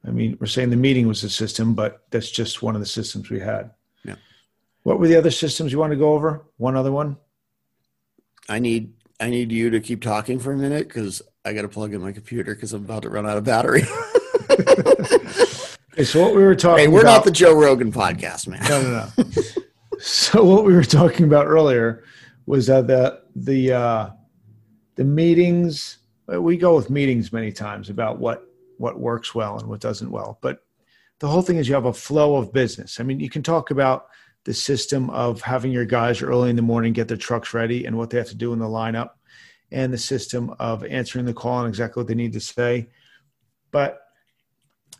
I 0.07 0.11
mean, 0.11 0.37
we're 0.39 0.47
saying 0.47 0.69
the 0.69 0.75
meeting 0.75 1.07
was 1.07 1.23
a 1.23 1.29
system, 1.29 1.73
but 1.73 2.05
that's 2.11 2.29
just 2.29 2.61
one 2.61 2.75
of 2.75 2.81
the 2.81 2.87
systems 2.87 3.29
we 3.29 3.39
had. 3.39 3.71
Yeah. 4.03 4.15
What 4.83 4.99
were 4.99 5.07
the 5.07 5.15
other 5.15 5.31
systems 5.31 5.71
you 5.71 5.79
want 5.79 5.91
to 5.91 5.97
go 5.97 6.13
over? 6.13 6.45
One 6.57 6.77
other 6.77 6.91
one? 6.91 7.17
I 8.47 8.59
need 8.59 8.93
I 9.19 9.29
need 9.29 9.51
you 9.51 9.71
to 9.71 9.79
keep 9.79 10.03
talking 10.03 10.39
for 10.39 10.51
a 10.51 10.57
minute 10.57 10.87
because 10.87 11.21
I 11.43 11.53
got 11.53 11.63
to 11.63 11.69
plug 11.69 11.93
in 11.93 12.01
my 12.01 12.11
computer 12.11 12.53
because 12.53 12.73
I'm 12.73 12.83
about 12.83 13.03
to 13.03 13.09
run 13.09 13.25
out 13.25 13.37
of 13.37 13.45
battery. 13.45 13.83
Okay, 15.95 16.03
so 16.03 16.21
what 16.21 16.35
we 16.35 16.43
were 16.43 16.57
talking 16.57 16.83
hey, 16.83 16.87
we're 16.89 16.99
about, 16.99 17.19
not 17.19 17.23
the 17.23 17.31
Joe 17.31 17.53
Rogan 17.53 17.89
podcast, 17.89 18.49
man. 18.49 18.61
no, 18.67 18.81
no, 18.81 19.07
no. 19.15 19.41
so 19.99 20.43
what 20.43 20.65
we 20.65 20.73
were 20.73 20.83
talking 20.83 21.25
about 21.25 21.47
earlier 21.47 22.03
was 22.45 22.67
that 22.67 22.87
the 22.87 23.21
the 23.33 23.71
uh, 23.71 24.09
the 24.95 25.05
meetings. 25.05 25.99
We 26.27 26.57
go 26.57 26.75
with 26.75 26.89
meetings 26.89 27.31
many 27.31 27.49
times 27.53 27.89
about 27.89 28.19
what 28.19 28.43
what 28.77 28.99
works 28.99 29.33
well 29.33 29.57
and 29.57 29.69
what 29.69 29.79
doesn't 29.79 30.11
well, 30.11 30.37
but 30.41 30.65
the 31.19 31.29
whole 31.29 31.41
thing 31.41 31.55
is 31.55 31.69
you 31.69 31.75
have 31.75 31.85
a 31.85 31.93
flow 31.93 32.35
of 32.35 32.51
business. 32.51 32.99
I 32.99 33.03
mean, 33.03 33.21
you 33.21 33.29
can 33.29 33.41
talk 33.41 33.71
about 33.71 34.07
the 34.43 34.53
system 34.53 35.09
of 35.11 35.39
having 35.39 35.71
your 35.71 35.85
guys 35.85 36.21
early 36.21 36.49
in 36.49 36.57
the 36.57 36.61
morning 36.61 36.91
get 36.91 37.07
their 37.07 37.15
trucks 37.15 37.53
ready 37.53 37.85
and 37.85 37.97
what 37.97 38.09
they 38.09 38.17
have 38.17 38.27
to 38.27 38.35
do 38.35 38.51
in 38.51 38.59
the 38.59 38.65
lineup, 38.65 39.11
and 39.71 39.93
the 39.93 39.97
system 39.97 40.53
of 40.59 40.83
answering 40.83 41.23
the 41.23 41.33
call 41.33 41.59
and 41.59 41.69
exactly 41.69 42.01
what 42.01 42.07
they 42.09 42.15
need 42.15 42.33
to 42.33 42.41
say, 42.41 42.89
but 43.71 44.01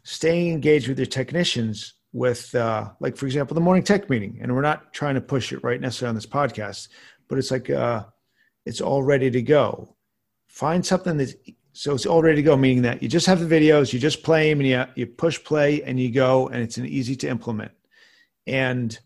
staying 0.06 0.54
engaged 0.54 0.88
with 0.88 0.98
your 0.98 1.06
technicians 1.06 1.96
with 2.14 2.56
uh, 2.56 2.90
like 3.02 3.18
for 3.18 3.26
example 3.26 3.54
the 3.54 3.62
morning 3.62 3.84
tech 3.84 4.10
meeting. 4.10 4.40
And 4.42 4.56
we're 4.56 4.62
not 4.62 4.94
trying 4.94 5.16
to 5.16 5.22
push 5.22 5.52
it 5.52 5.62
right 5.64 5.82
necessarily 5.82 6.12
on 6.12 6.16
this 6.16 6.26
podcast 6.26 6.88
but 7.28 7.38
it's 7.38 7.52
like 7.52 7.70
uh, 7.70 8.06
it's 8.66 8.82
all 8.82 9.04
ready 9.04 9.30
to 9.32 9.42
go. 9.42 9.96
Find 10.48 10.86
something 10.86 11.18
that's 11.18 11.36
so 11.74 11.94
it's 11.94 12.06
all 12.06 12.22
ready 12.22 12.38
to 12.38 12.44
go 12.44 12.56
meaning 12.56 12.84
that 12.84 13.04
you 13.04 13.10
just 13.10 13.26
have 13.26 13.46
the 13.46 13.54
videos 13.54 13.92
you 13.92 14.00
just 14.00 14.24
play 14.24 14.50
them 14.50 14.62
and 14.62 14.70
you, 14.70 14.86
you 14.96 15.06
push 15.06 15.44
play 15.44 15.84
and 15.84 16.00
you 16.00 16.10
go 16.10 16.48
and 16.48 16.64
it's 16.64 16.78
an 16.78 16.86
easy 16.86 17.16
to 17.18 17.28
implement. 17.28 17.72
And 18.48 18.98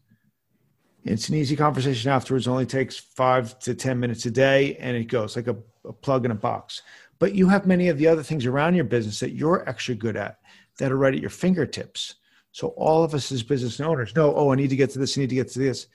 it's 1.04 1.30
an 1.30 1.36
easy 1.36 1.56
conversation 1.56 2.12
afterwards. 2.12 2.46
It 2.46 2.52
only 2.52 2.66
takes 2.66 2.98
five 2.98 3.58
to 3.60 3.74
ten 3.74 4.00
minutes 4.00 4.26
a 4.26 4.32
day 4.32 4.76
and 4.76 4.96
it 4.96 5.06
goes 5.06 5.36
like 5.36 5.48
a, 5.48 5.56
a 5.86 5.94
plug 5.94 6.26
in 6.26 6.32
a 6.32 6.36
box. 6.36 6.82
But 7.18 7.34
you 7.34 7.50
have 7.50 7.66
many 7.66 7.90
of 7.90 7.98
the 7.98 8.08
other 8.08 8.24
things 8.24 8.46
around 8.46 8.76
your 8.76 8.86
business 8.86 9.20
that 9.20 9.32
you're 9.32 9.68
extra 9.68 9.96
good 9.96 10.16
at 10.16 10.38
that 10.80 10.92
are 10.92 10.98
right 10.98 11.14
at 11.14 11.22
your 11.22 11.30
fingertips. 11.30 12.16
So 12.52 12.70
all 12.70 13.04
of 13.04 13.14
us 13.14 13.32
as 13.32 13.44
business 13.44 13.80
owners 13.80 14.16
know, 14.16 14.34
oh, 14.36 14.52
I 14.52 14.56
need 14.56 14.72
to 14.72 14.76
get 14.76 14.90
to 14.92 15.00
this, 15.00 15.18
I 15.18 15.22
need 15.22 15.30
to 15.30 15.36
get 15.36 15.50
to 15.52 15.60
this. 15.60 15.88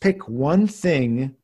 Pick 0.00 0.26
one 0.28 0.66
thing 0.66 1.36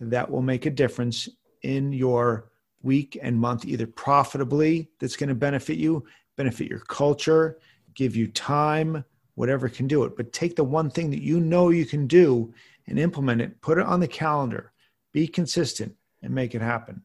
that 0.00 0.30
will 0.30 0.42
make 0.42 0.66
a 0.66 0.70
difference 0.70 1.28
in 1.62 1.92
your 1.92 2.50
week 2.82 3.18
and 3.22 3.38
month, 3.38 3.64
either 3.64 3.86
profitably, 3.86 4.90
that's 5.00 5.16
going 5.16 5.28
to 5.30 5.34
benefit 5.34 5.78
you, 5.78 6.04
benefit 6.36 6.68
your 6.68 6.80
culture, 6.80 7.58
give 7.94 8.14
you 8.14 8.26
time, 8.26 9.04
whatever 9.36 9.68
can 9.68 9.86
do 9.86 10.04
it. 10.04 10.16
But 10.16 10.32
take 10.32 10.56
the 10.56 10.64
one 10.64 10.90
thing 10.90 11.10
that 11.10 11.22
you 11.22 11.40
know 11.40 11.70
you 11.70 11.86
can 11.86 12.06
do 12.06 12.52
and 12.86 12.98
implement 12.98 13.40
it, 13.40 13.60
put 13.62 13.78
it 13.78 13.86
on 13.86 14.00
the 14.00 14.08
calendar, 14.08 14.72
be 15.12 15.26
consistent, 15.26 15.94
and 16.22 16.34
make 16.34 16.54
it 16.54 16.60
happen. 16.60 17.02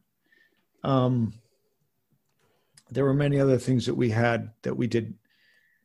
Um, 0.82 1.32
there 2.90 3.04
were 3.04 3.14
many 3.14 3.38
other 3.38 3.58
things 3.58 3.86
that 3.86 3.94
we 3.94 4.10
had 4.10 4.50
that 4.62 4.76
we 4.76 4.86
did 4.86 5.14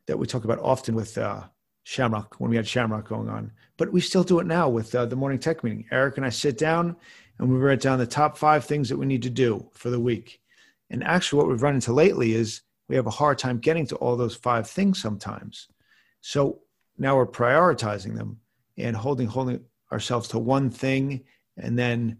that 0.06 0.18
we 0.18 0.26
talk 0.26 0.44
about 0.44 0.60
often 0.60 0.94
with 0.94 1.18
uh, 1.18 1.42
Shamrock 1.84 2.36
when 2.38 2.50
we 2.50 2.56
had 2.56 2.66
Shamrock 2.66 3.08
going 3.08 3.28
on, 3.28 3.52
but 3.76 3.92
we 3.92 4.00
still 4.00 4.24
do 4.24 4.38
it 4.38 4.46
now 4.46 4.68
with 4.68 4.94
uh, 4.94 5.06
the 5.06 5.16
morning 5.16 5.38
tech 5.38 5.64
meeting. 5.64 5.86
Eric 5.90 6.16
and 6.16 6.26
I 6.26 6.30
sit 6.30 6.58
down 6.58 6.96
and 7.38 7.48
we 7.48 7.58
write 7.58 7.80
down 7.80 7.98
the 7.98 8.06
top 8.06 8.36
five 8.36 8.64
things 8.64 8.88
that 8.88 8.96
we 8.96 9.06
need 9.06 9.22
to 9.22 9.30
do 9.30 9.68
for 9.72 9.90
the 9.90 10.00
week. 10.00 10.40
And 10.90 11.02
actually, 11.02 11.38
what 11.38 11.48
we've 11.48 11.62
run 11.62 11.74
into 11.74 11.92
lately 11.92 12.34
is 12.34 12.62
we 12.88 12.96
have 12.96 13.06
a 13.06 13.10
hard 13.10 13.38
time 13.38 13.58
getting 13.58 13.86
to 13.88 13.96
all 13.96 14.16
those 14.16 14.36
five 14.36 14.68
things 14.68 15.00
sometimes. 15.00 15.68
So 16.20 16.60
now 16.98 17.16
we're 17.16 17.26
prioritizing 17.26 18.16
them 18.16 18.40
and 18.78 18.96
holding 18.96 19.26
holding 19.26 19.60
ourselves 19.92 20.28
to 20.28 20.38
one 20.38 20.70
thing 20.70 21.24
and 21.56 21.78
then 21.78 22.18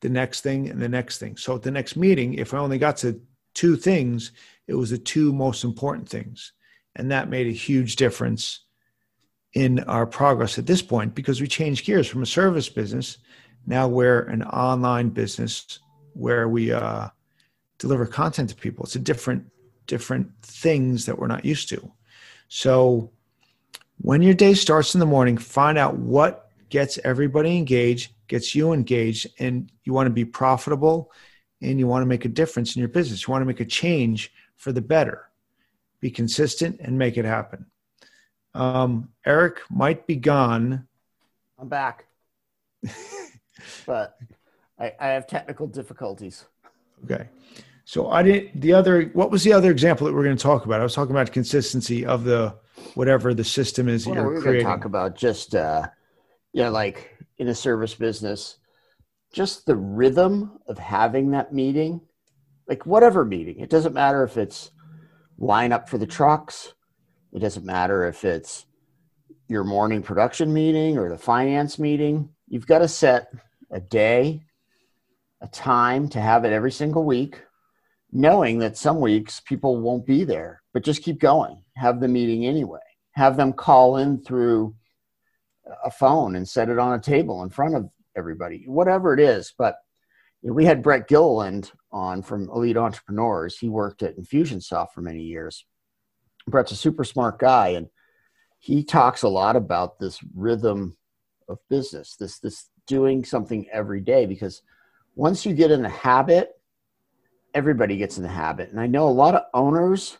the 0.00 0.08
next 0.08 0.40
thing 0.40 0.68
and 0.68 0.80
the 0.80 0.88
next 0.88 1.18
thing. 1.18 1.36
So 1.36 1.56
at 1.56 1.62
the 1.62 1.70
next 1.70 1.96
meeting, 1.96 2.34
if 2.34 2.54
I 2.54 2.58
only 2.58 2.78
got 2.78 2.96
to 2.98 3.20
two 3.54 3.76
things, 3.76 4.32
it 4.66 4.74
was 4.74 4.90
the 4.90 4.98
two 4.98 5.32
most 5.32 5.64
important 5.64 6.08
things. 6.08 6.52
And 6.96 7.10
that 7.10 7.30
made 7.30 7.46
a 7.46 7.52
huge 7.52 7.96
difference 7.96 8.60
in 9.54 9.80
our 9.80 10.06
progress 10.06 10.58
at 10.58 10.66
this 10.66 10.82
point 10.82 11.14
because 11.14 11.40
we 11.40 11.46
changed 11.46 11.84
gears 11.84 12.06
from 12.06 12.22
a 12.22 12.26
service 12.26 12.68
business. 12.68 13.18
Now 13.66 13.88
we're 13.88 14.22
an 14.22 14.42
online 14.44 15.10
business 15.10 15.80
where 16.12 16.48
we 16.48 16.72
uh, 16.72 17.08
deliver 17.78 18.06
content 18.06 18.50
to 18.50 18.56
people. 18.56 18.84
It's 18.84 18.96
a 18.96 19.00
different, 19.00 19.44
different 19.86 20.30
things 20.42 21.06
that 21.06 21.18
we're 21.18 21.26
not 21.26 21.44
used 21.44 21.68
to. 21.70 21.92
So 22.48 23.12
when 23.98 24.22
your 24.22 24.34
day 24.34 24.54
starts 24.54 24.94
in 24.94 25.00
the 25.00 25.06
morning, 25.06 25.36
find 25.36 25.78
out 25.78 25.96
what 25.96 26.50
gets 26.68 26.98
everybody 27.04 27.56
engaged, 27.56 28.12
gets 28.28 28.54
you 28.54 28.72
engaged, 28.72 29.26
and 29.38 29.70
you 29.84 29.92
want 29.92 30.06
to 30.06 30.12
be 30.12 30.24
profitable 30.24 31.12
and 31.62 31.78
you 31.78 31.86
want 31.86 32.02
to 32.02 32.06
make 32.06 32.24
a 32.24 32.28
difference 32.28 32.74
in 32.76 32.80
your 32.80 32.88
business. 32.88 33.26
You 33.26 33.32
want 33.32 33.42
to 33.42 33.46
make 33.46 33.60
a 33.60 33.64
change 33.64 34.32
for 34.56 34.72
the 34.72 34.80
better. 34.80 35.28
Be 36.00 36.10
consistent 36.10 36.80
and 36.80 36.98
make 36.98 37.16
it 37.16 37.24
happen. 37.24 37.66
Um, 38.54 39.10
Eric 39.24 39.60
might 39.70 40.06
be 40.06 40.16
gone. 40.16 40.88
I'm 41.58 41.68
back, 41.68 42.06
but 43.86 44.18
I, 44.78 44.92
I 44.98 45.08
have 45.08 45.26
technical 45.26 45.66
difficulties. 45.66 46.46
Okay. 47.04 47.28
So 47.84 48.10
I 48.10 48.22
didn't. 48.22 48.60
The 48.60 48.72
other, 48.72 49.04
what 49.14 49.30
was 49.30 49.42
the 49.44 49.52
other 49.52 49.70
example 49.70 50.06
that 50.06 50.14
we're 50.14 50.24
going 50.24 50.36
to 50.36 50.42
talk 50.42 50.64
about? 50.64 50.80
I 50.80 50.84
was 50.84 50.94
talking 50.94 51.10
about 51.10 51.32
consistency 51.32 52.06
of 52.06 52.24
the 52.24 52.54
whatever 52.94 53.34
the 53.34 53.44
system 53.44 53.88
is 53.88 54.04
that 54.04 54.10
Well, 54.10 54.20
you're 54.20 54.26
we're 54.26 54.32
going 54.34 54.42
creating. 54.44 54.66
to 54.66 54.72
talk 54.72 54.84
about 54.84 55.16
just, 55.16 55.54
uh, 55.54 55.86
you 56.52 56.62
know, 56.62 56.70
like 56.70 57.18
in 57.38 57.48
a 57.48 57.54
service 57.54 57.94
business, 57.94 58.56
just 59.32 59.66
the 59.66 59.76
rhythm 59.76 60.58
of 60.66 60.78
having 60.78 61.30
that 61.30 61.52
meeting, 61.52 62.00
like 62.68 62.86
whatever 62.86 63.24
meeting. 63.24 63.60
It 63.60 63.70
doesn't 63.70 63.94
matter 63.94 64.24
if 64.24 64.36
it's 64.36 64.70
line 65.38 65.72
up 65.72 65.88
for 65.88 65.98
the 65.98 66.06
trucks. 66.06 66.74
It 67.32 67.38
doesn't 67.40 67.64
matter 67.64 68.06
if 68.06 68.24
it's 68.24 68.66
your 69.48 69.64
morning 69.64 70.02
production 70.02 70.52
meeting 70.52 70.98
or 70.98 71.08
the 71.08 71.18
finance 71.18 71.78
meeting. 71.78 72.28
You've 72.48 72.66
got 72.66 72.78
to 72.80 72.88
set 72.88 73.32
a 73.70 73.80
day, 73.80 74.42
a 75.40 75.48
time 75.48 76.08
to 76.10 76.20
have 76.20 76.44
it 76.44 76.52
every 76.52 76.72
single 76.72 77.04
week, 77.04 77.40
knowing 78.12 78.58
that 78.58 78.76
some 78.76 79.00
weeks 79.00 79.40
people 79.40 79.80
won't 79.80 80.06
be 80.06 80.24
there, 80.24 80.62
but 80.72 80.84
just 80.84 81.02
keep 81.02 81.20
going. 81.20 81.62
Have 81.76 82.00
the 82.00 82.08
meeting 82.08 82.46
anyway. 82.46 82.80
Have 83.12 83.36
them 83.36 83.52
call 83.52 83.96
in 83.96 84.22
through 84.22 84.74
a 85.84 85.90
phone 85.90 86.36
and 86.36 86.48
set 86.48 86.68
it 86.68 86.78
on 86.78 86.94
a 86.94 87.00
table 87.00 87.42
in 87.42 87.50
front 87.50 87.76
of 87.76 87.88
everybody, 88.16 88.64
whatever 88.66 89.14
it 89.14 89.20
is. 89.20 89.52
But 89.56 89.76
you 90.42 90.48
know, 90.48 90.54
we 90.54 90.64
had 90.64 90.82
Brett 90.82 91.08
Gilliland 91.08 91.70
on 91.92 92.22
from 92.22 92.48
Elite 92.50 92.76
Entrepreneurs. 92.76 93.58
He 93.58 93.68
worked 93.68 94.02
at 94.02 94.16
Infusionsoft 94.16 94.92
for 94.92 95.02
many 95.02 95.22
years. 95.22 95.64
Brett's 96.46 96.72
a 96.72 96.76
super 96.76 97.04
smart 97.04 97.38
guy, 97.38 97.68
and 97.68 97.88
he 98.58 98.82
talks 98.82 99.22
a 99.22 99.28
lot 99.28 99.56
about 99.56 99.98
this 99.98 100.18
rhythm 100.34 100.96
of 101.48 101.58
business, 101.68 102.16
this 102.16 102.38
this 102.38 102.68
doing 102.86 103.24
something 103.24 103.66
every 103.72 104.00
day. 104.00 104.26
Because 104.26 104.62
once 105.14 105.44
you 105.44 105.54
get 105.54 105.70
in 105.70 105.82
the 105.82 105.88
habit, 105.88 106.50
everybody 107.54 107.96
gets 107.96 108.16
in 108.16 108.22
the 108.22 108.28
habit. 108.28 108.70
And 108.70 108.80
I 108.80 108.86
know 108.86 109.08
a 109.08 109.10
lot 109.10 109.34
of 109.34 109.42
owners 109.52 110.18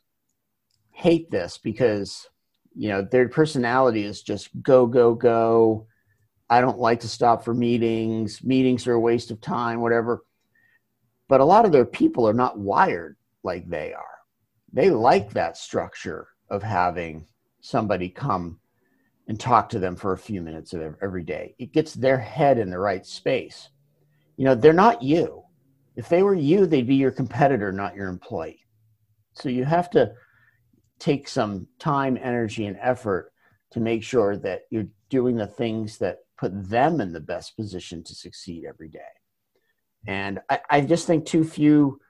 hate 0.91 1.31
this 1.31 1.59
because 1.59 2.29
you 2.75 2.89
know 2.89 3.03
their 3.03 3.29
personality 3.29 4.05
is 4.05 4.23
just 4.23 4.51
go 4.63 4.87
go 4.87 5.15
go 5.15 5.87
i 6.51 6.61
don't 6.61 6.79
like 6.79 7.01
to 7.01 7.09
stop 7.09 7.45
for 7.45 7.55
meetings. 7.55 8.43
Meetings 8.45 8.87
are 8.87 8.95
a 8.95 9.01
waste 9.01 9.31
of 9.31 9.41
time 9.41 9.81
whatever. 9.81 10.25
But 11.29 11.41
a 11.41 11.45
lot 11.45 11.65
of 11.65 11.73
their 11.73 11.87
people 11.87 12.29
are 12.29 12.35
not 12.35 12.59
wired 12.59 13.17
like 13.45 13.69
they 13.69 13.95
are. 13.95 14.19
They 14.73 14.91
like 14.91 15.33
that 15.33 15.57
structure 15.57 16.29
of 16.51 16.63
having 16.63 17.27
somebody 17.61 18.09
come 18.09 18.59
and 19.29 19.39
talk 19.39 19.69
to 19.69 19.79
them 19.79 19.95
for 19.95 20.13
a 20.13 20.19
few 20.19 20.43
minutes 20.43 20.75
every 21.01 21.23
day. 21.23 21.55
It 21.59 21.73
gets 21.73 21.95
their 21.95 22.19
head 22.19 22.59
in 22.59 22.69
the 22.69 22.79
right 22.79 23.07
space. 23.07 23.69
You 24.37 24.45
know 24.45 24.55
they're 24.57 24.73
not 24.73 25.03
you. 25.03 25.45
If 25.95 26.09
they 26.09 26.23
were 26.23 26.35
you 26.35 26.67
they'd 26.67 26.87
be 26.87 26.97
your 26.97 27.13
competitor 27.13 27.73
not 27.73 27.95
your 27.95 28.09
employee. 28.09 28.67
So 29.35 29.49
you 29.49 29.65
have 29.65 29.89
to 29.91 30.13
take 30.99 31.29
some 31.29 31.67
time, 31.79 32.19
energy, 32.21 32.67
and 32.67 32.77
effort 32.81 33.33
to 33.71 33.81
make 33.81 34.03
sure 34.03 34.37
that 34.37 34.63
you're 34.71 34.89
doing 35.09 35.37
the 35.37 35.47
things 35.47 35.99
that 35.99 36.19
put 36.41 36.71
them 36.71 37.01
in 37.01 37.13
the 37.13 37.21
best 37.21 37.57
position 37.57 38.03
to 38.05 38.15
succeed 38.15 38.65
every 38.67 38.89
day. 38.89 38.99
Mm-hmm. 40.09 40.11
And 40.11 40.41
I, 40.49 40.61
I 40.71 40.81
just 40.81 41.07
think 41.07 41.27
too 41.27 41.45
few, 41.45 42.01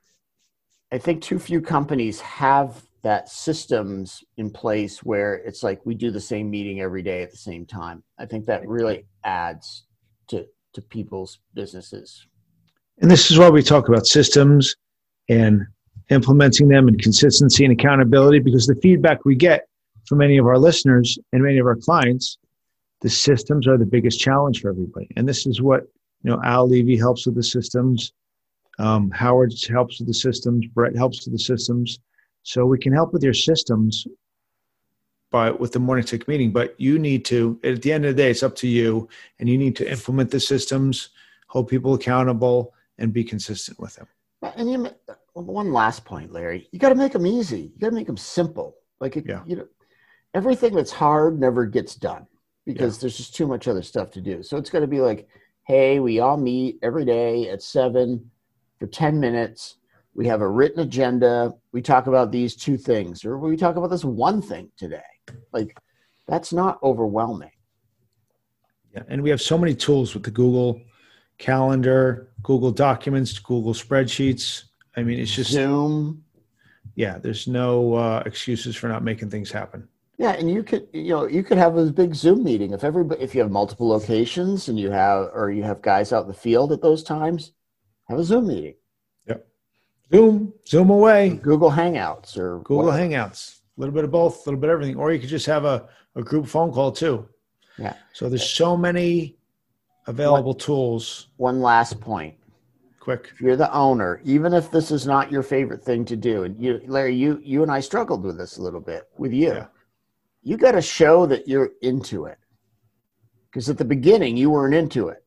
I 0.92 0.98
think 0.98 1.22
too 1.22 1.38
few 1.38 1.60
companies 1.60 2.20
have 2.20 2.82
that 3.02 3.28
systems 3.28 4.22
in 4.36 4.50
place 4.50 5.02
where 5.02 5.34
it's 5.34 5.62
like 5.62 5.84
we 5.84 5.94
do 5.94 6.10
the 6.10 6.20
same 6.20 6.50
meeting 6.50 6.80
every 6.80 7.02
day 7.02 7.22
at 7.22 7.30
the 7.30 7.36
same 7.36 7.66
time. 7.66 8.02
I 8.18 8.26
think 8.26 8.46
that 8.46 8.66
really 8.68 9.06
adds 9.24 9.84
to 10.28 10.46
to 10.74 10.82
people's 10.82 11.40
businesses. 11.54 12.26
And 13.00 13.10
this 13.10 13.30
is 13.30 13.38
why 13.38 13.48
we 13.48 13.62
talk 13.62 13.88
about 13.88 14.06
systems 14.06 14.76
and 15.28 15.66
implementing 16.10 16.68
them 16.68 16.86
and 16.86 17.00
consistency 17.00 17.64
and 17.64 17.72
accountability 17.72 18.38
because 18.38 18.66
the 18.66 18.76
feedback 18.76 19.24
we 19.24 19.34
get 19.34 19.66
from 20.06 20.18
many 20.18 20.38
of 20.38 20.46
our 20.46 20.58
listeners 20.58 21.18
and 21.32 21.42
many 21.42 21.58
of 21.58 21.66
our 21.66 21.76
clients, 21.76 22.38
the 23.00 23.10
systems 23.10 23.66
are 23.66 23.78
the 23.78 23.86
biggest 23.86 24.20
challenge 24.20 24.60
for 24.60 24.70
everybody. 24.70 25.08
And 25.16 25.28
this 25.28 25.46
is 25.46 25.60
what, 25.60 25.82
you 26.22 26.30
know, 26.30 26.40
Al 26.44 26.68
Levy 26.68 26.96
helps 26.96 27.26
with 27.26 27.34
the 27.34 27.42
systems. 27.42 28.12
Um, 28.78 29.10
Howard 29.10 29.52
helps 29.68 29.98
with 29.98 30.08
the 30.08 30.14
systems. 30.14 30.66
Brett 30.66 30.96
helps 30.96 31.24
with 31.24 31.32
the 31.32 31.42
systems. 31.42 31.98
So 32.42 32.66
we 32.66 32.78
can 32.78 32.92
help 32.92 33.12
with 33.12 33.22
your 33.22 33.34
systems 33.34 34.06
by 35.30 35.50
with 35.50 35.72
the 35.72 35.78
morning 35.78 36.04
tech 36.04 36.26
meeting, 36.26 36.50
but 36.50 36.74
you 36.78 36.98
need 36.98 37.24
to 37.26 37.58
at 37.62 37.82
the 37.82 37.92
end 37.92 38.04
of 38.04 38.16
the 38.16 38.22
day, 38.22 38.30
it's 38.30 38.42
up 38.42 38.56
to 38.56 38.66
you, 38.66 39.08
and 39.38 39.48
you 39.48 39.56
need 39.56 39.76
to 39.76 39.90
implement 39.90 40.30
the 40.30 40.40
systems, 40.40 41.10
hold 41.46 41.68
people 41.68 41.94
accountable, 41.94 42.74
and 42.98 43.12
be 43.12 43.22
consistent 43.22 43.78
with 43.78 43.94
them. 43.94 44.08
And 44.56 44.70
you, 44.70 44.90
one 45.34 45.72
last 45.72 46.04
point, 46.04 46.32
Larry, 46.32 46.68
you 46.72 46.78
got 46.78 46.88
to 46.88 46.94
make 46.94 47.12
them 47.12 47.26
easy. 47.26 47.72
You 47.74 47.78
got 47.78 47.90
to 47.90 47.94
make 47.94 48.06
them 48.06 48.16
simple. 48.16 48.76
Like 48.98 49.16
it, 49.16 49.24
yeah. 49.26 49.42
you 49.46 49.56
know, 49.56 49.66
everything 50.34 50.74
that's 50.74 50.90
hard 50.90 51.38
never 51.38 51.64
gets 51.64 51.94
done 51.94 52.26
because 52.66 52.96
yeah. 52.96 53.00
there's 53.02 53.16
just 53.16 53.34
too 53.34 53.46
much 53.46 53.68
other 53.68 53.82
stuff 53.82 54.10
to 54.12 54.20
do. 54.20 54.42
So 54.42 54.56
it's 54.56 54.70
going 54.70 54.82
to 54.82 54.88
be 54.88 55.00
like, 55.00 55.28
hey, 55.66 56.00
we 56.00 56.20
all 56.20 56.36
meet 56.36 56.78
every 56.82 57.04
day 57.04 57.48
at 57.48 57.62
seven 57.62 58.30
for 58.78 58.86
ten 58.86 59.20
minutes. 59.20 59.76
We 60.14 60.26
have 60.26 60.40
a 60.40 60.48
written 60.48 60.80
agenda. 60.80 61.52
We 61.72 61.82
talk 61.82 62.06
about 62.06 62.32
these 62.32 62.56
two 62.56 62.76
things 62.76 63.24
or 63.24 63.38
we 63.38 63.56
talk 63.56 63.76
about 63.76 63.90
this 63.90 64.04
one 64.04 64.42
thing 64.42 64.70
today. 64.76 65.02
Like 65.52 65.78
that's 66.26 66.52
not 66.52 66.82
overwhelming. 66.82 67.52
Yeah 68.92 69.02
and 69.08 69.22
we 69.22 69.30
have 69.30 69.40
so 69.40 69.56
many 69.56 69.74
tools 69.74 70.14
with 70.14 70.24
the 70.24 70.30
google 70.32 70.82
calendar 71.38 72.32
google 72.42 72.72
documents 72.72 73.38
google 73.38 73.72
spreadsheets. 73.72 74.64
I 74.96 75.04
mean 75.04 75.20
it's 75.20 75.34
just 75.34 75.52
zoom. 75.52 76.24
Yeah 76.96 77.18
there's 77.18 77.46
no 77.46 77.94
uh, 77.94 78.22
excuses 78.26 78.74
for 78.74 78.88
not 78.88 79.04
making 79.04 79.30
things 79.30 79.50
happen 79.52 79.88
yeah 80.20 80.32
and 80.32 80.50
you 80.50 80.62
could 80.62 80.86
you 80.92 81.08
know 81.08 81.26
you 81.26 81.42
could 81.42 81.58
have 81.58 81.76
a 81.76 81.86
big 81.86 82.14
zoom 82.14 82.44
meeting 82.44 82.72
if 82.72 82.84
everybody 82.84 83.20
if 83.20 83.34
you 83.34 83.40
have 83.40 83.50
multiple 83.50 83.88
locations 83.88 84.68
and 84.68 84.78
you 84.78 84.90
have 84.90 85.30
or 85.32 85.50
you 85.50 85.62
have 85.62 85.80
guys 85.82 86.12
out 86.12 86.22
in 86.22 86.28
the 86.28 86.34
field 86.34 86.70
at 86.72 86.82
those 86.82 87.02
times 87.02 87.52
have 88.08 88.18
a 88.18 88.24
zoom 88.24 88.46
meeting 88.46 88.74
Yep. 89.26 89.46
Zoom, 90.12 90.52
Zoom 90.66 90.90
away. 90.90 91.40
Google 91.42 91.70
Hangouts 91.70 92.36
or 92.36 92.58
Google 92.58 92.86
whatever. 92.86 93.02
Hangouts. 93.02 93.60
A 93.76 93.80
little 93.80 93.94
bit 93.94 94.04
of 94.04 94.10
both, 94.10 94.44
a 94.46 94.50
little 94.50 94.60
bit 94.60 94.68
of 94.70 94.74
everything. 94.74 94.96
Or 94.96 95.12
you 95.12 95.20
could 95.20 95.28
just 95.28 95.46
have 95.46 95.64
a, 95.64 95.88
a 96.16 96.22
group 96.22 96.46
phone 96.46 96.72
call 96.72 96.92
too. 96.92 97.28
Yeah. 97.78 97.94
So 98.12 98.28
there's 98.28 98.48
so 98.48 98.76
many 98.76 99.36
available 100.06 100.52
one, 100.52 100.58
tools. 100.58 101.28
One 101.36 101.60
last 101.62 102.00
point. 102.00 102.34
Quick. 102.98 103.30
If 103.32 103.40
you're 103.40 103.56
the 103.56 103.72
owner, 103.72 104.20
even 104.24 104.52
if 104.52 104.70
this 104.70 104.90
is 104.90 105.06
not 105.06 105.32
your 105.32 105.42
favorite 105.42 105.82
thing 105.82 106.04
to 106.06 106.16
do, 106.16 106.42
and 106.42 106.60
you 106.62 106.82
Larry, 106.86 107.14
you 107.14 107.40
you 107.42 107.62
and 107.62 107.72
I 107.72 107.80
struggled 107.80 108.24
with 108.24 108.36
this 108.36 108.58
a 108.58 108.62
little 108.62 108.80
bit 108.80 109.08
with 109.16 109.32
you. 109.32 109.54
Yeah. 109.54 109.66
You 110.42 110.56
got 110.56 110.72
to 110.72 110.82
show 110.82 111.26
that 111.26 111.46
you're 111.46 111.70
into 111.82 112.26
it. 112.26 112.38
Because 113.50 113.68
at 113.68 113.78
the 113.78 113.84
beginning 113.84 114.36
you 114.36 114.50
weren't 114.50 114.74
into 114.74 115.08
it. 115.08 115.24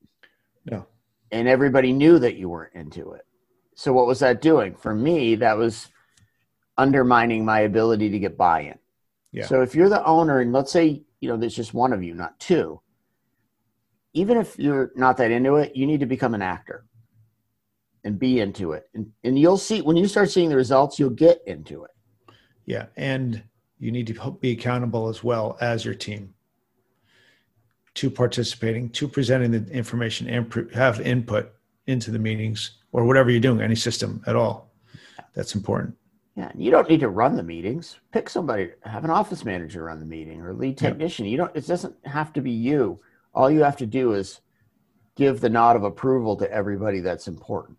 No. 0.66 0.88
And 1.32 1.48
everybody 1.48 1.92
knew 1.92 2.20
that 2.20 2.36
you 2.36 2.50
weren't 2.50 2.74
into 2.74 3.14
it 3.14 3.26
so 3.76 3.94
what 3.94 4.08
was 4.08 4.20
that 4.20 4.42
doing 4.42 4.76
for 4.76 4.94
me 4.94 5.36
that 5.36 5.58
was 5.58 5.90
undermining 6.78 7.46
my 7.46 7.62
ability 7.62 8.10
to 8.10 8.20
get 8.20 8.38
buy-in 8.38 8.78
yeah. 9.32 9.46
so 9.46 9.62
if 9.62 9.76
you're 9.76 9.90
the 9.90 10.04
owner 10.06 10.40
and 10.40 10.54
let's 10.54 10.72
say 10.72 11.04
you 11.20 11.30
know 11.30 11.38
there's 11.38 11.56
just 11.56 11.74
one 11.74 11.94
of 11.94 12.04
you 12.04 12.14
not 12.14 12.40
two 12.40 12.80
even 14.14 14.38
if 14.38 14.58
you're 14.58 14.92
not 14.96 15.18
that 15.18 15.32
into 15.32 15.56
it 15.56 15.76
you 15.76 15.86
need 15.86 16.00
to 16.00 16.06
become 16.06 16.34
an 16.34 16.42
actor 16.42 16.86
and 18.04 18.20
be 18.20 18.40
into 18.40 18.74
it 18.74 18.90
and, 18.94 19.12
and 19.24 19.38
you'll 19.38 19.58
see 19.58 19.82
when 19.82 19.96
you 19.96 20.08
start 20.08 20.30
seeing 20.30 20.50
the 20.50 20.56
results 20.56 21.00
you'll 21.00 21.10
get 21.10 21.42
into 21.46 21.84
it 21.84 21.92
yeah 22.66 22.88
and 22.98 23.44
you 23.80 23.92
need 23.92 24.08
to 24.08 24.38
be 24.40 24.52
accountable 24.52 25.08
as 25.08 25.24
well 25.24 25.58
as 25.62 25.84
your 25.84 25.94
team 25.94 26.34
to 27.96 28.10
participating 28.10 28.90
to 28.90 29.08
presenting 29.08 29.52
the 29.52 29.72
information 29.72 30.28
and 30.28 30.72
have 30.74 31.00
input 31.02 31.54
into 31.88 32.12
the 32.12 32.20
meetings 32.20 32.78
or 32.92 33.06
whatever 33.06 33.30
you're 33.30 33.40
doing, 33.40 33.62
any 33.62 33.76
system 33.76 34.24
at 34.26 34.36
all. 34.36 34.72
That's 35.34 35.56
important. 35.56 35.96
Yeah, 36.36 36.52
you 36.56 36.72
don't 36.72 36.90
need 36.90 37.02
to 37.02 37.10
run 37.10 37.36
the 37.36 37.44
meetings. 37.44 38.00
Pick 38.12 38.30
somebody, 38.30 38.72
have 38.84 39.04
an 39.04 39.12
office 39.12 39.46
manager 39.46 39.84
run 39.84 40.00
the 40.00 40.06
meeting 40.06 40.42
or 40.42 40.54
lead 40.54 40.78
technician. 40.78 41.28
You 41.28 41.38
don't. 41.38 41.56
It 41.56 41.68
doesn't 41.68 41.96
have 42.06 42.34
to 42.34 42.42
be 42.42 42.52
you. 42.52 43.00
All 43.36 43.52
you 43.52 43.64
have 43.64 43.78
to 43.78 43.86
do 43.86 44.14
is 44.14 44.42
give 45.16 45.42
the 45.42 45.50
nod 45.50 45.76
of 45.76 45.84
approval 45.84 46.36
to 46.38 46.52
everybody 46.52 47.02
that's 47.02 47.28
important. 47.28 47.78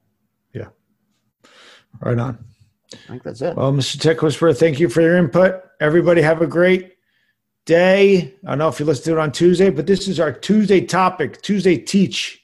Yeah. 0.52 0.68
Right 2.00 2.18
on. 2.18 2.44
I 3.07 3.11
think 3.11 3.22
that's 3.22 3.42
it. 3.42 3.57
Well, 3.57 3.72
Mr. 3.72 4.00
Tech 4.00 4.22
Whisperer, 4.22 4.54
thank 4.54 4.80
you 4.80 4.88
for 4.88 5.00
your 5.00 5.16
input. 5.16 5.62
Everybody 5.80 6.22
have 6.22 6.42
a 6.42 6.46
great 6.46 6.96
day. 7.64 8.35
I 8.44 8.50
don't 8.50 8.59
know 8.59 8.68
if 8.68 8.78
you 8.78 8.87
listen 8.87 9.04
to 9.04 9.18
it 9.18 9.22
on 9.22 9.33
Tuesday, 9.33 9.70
but 9.70 9.87
this 9.87 10.09
is 10.09 10.20
our 10.20 10.33
Tuesday 10.33 10.80
topic, 10.80 11.40
Tuesday 11.42 11.76
teach. 11.76 12.42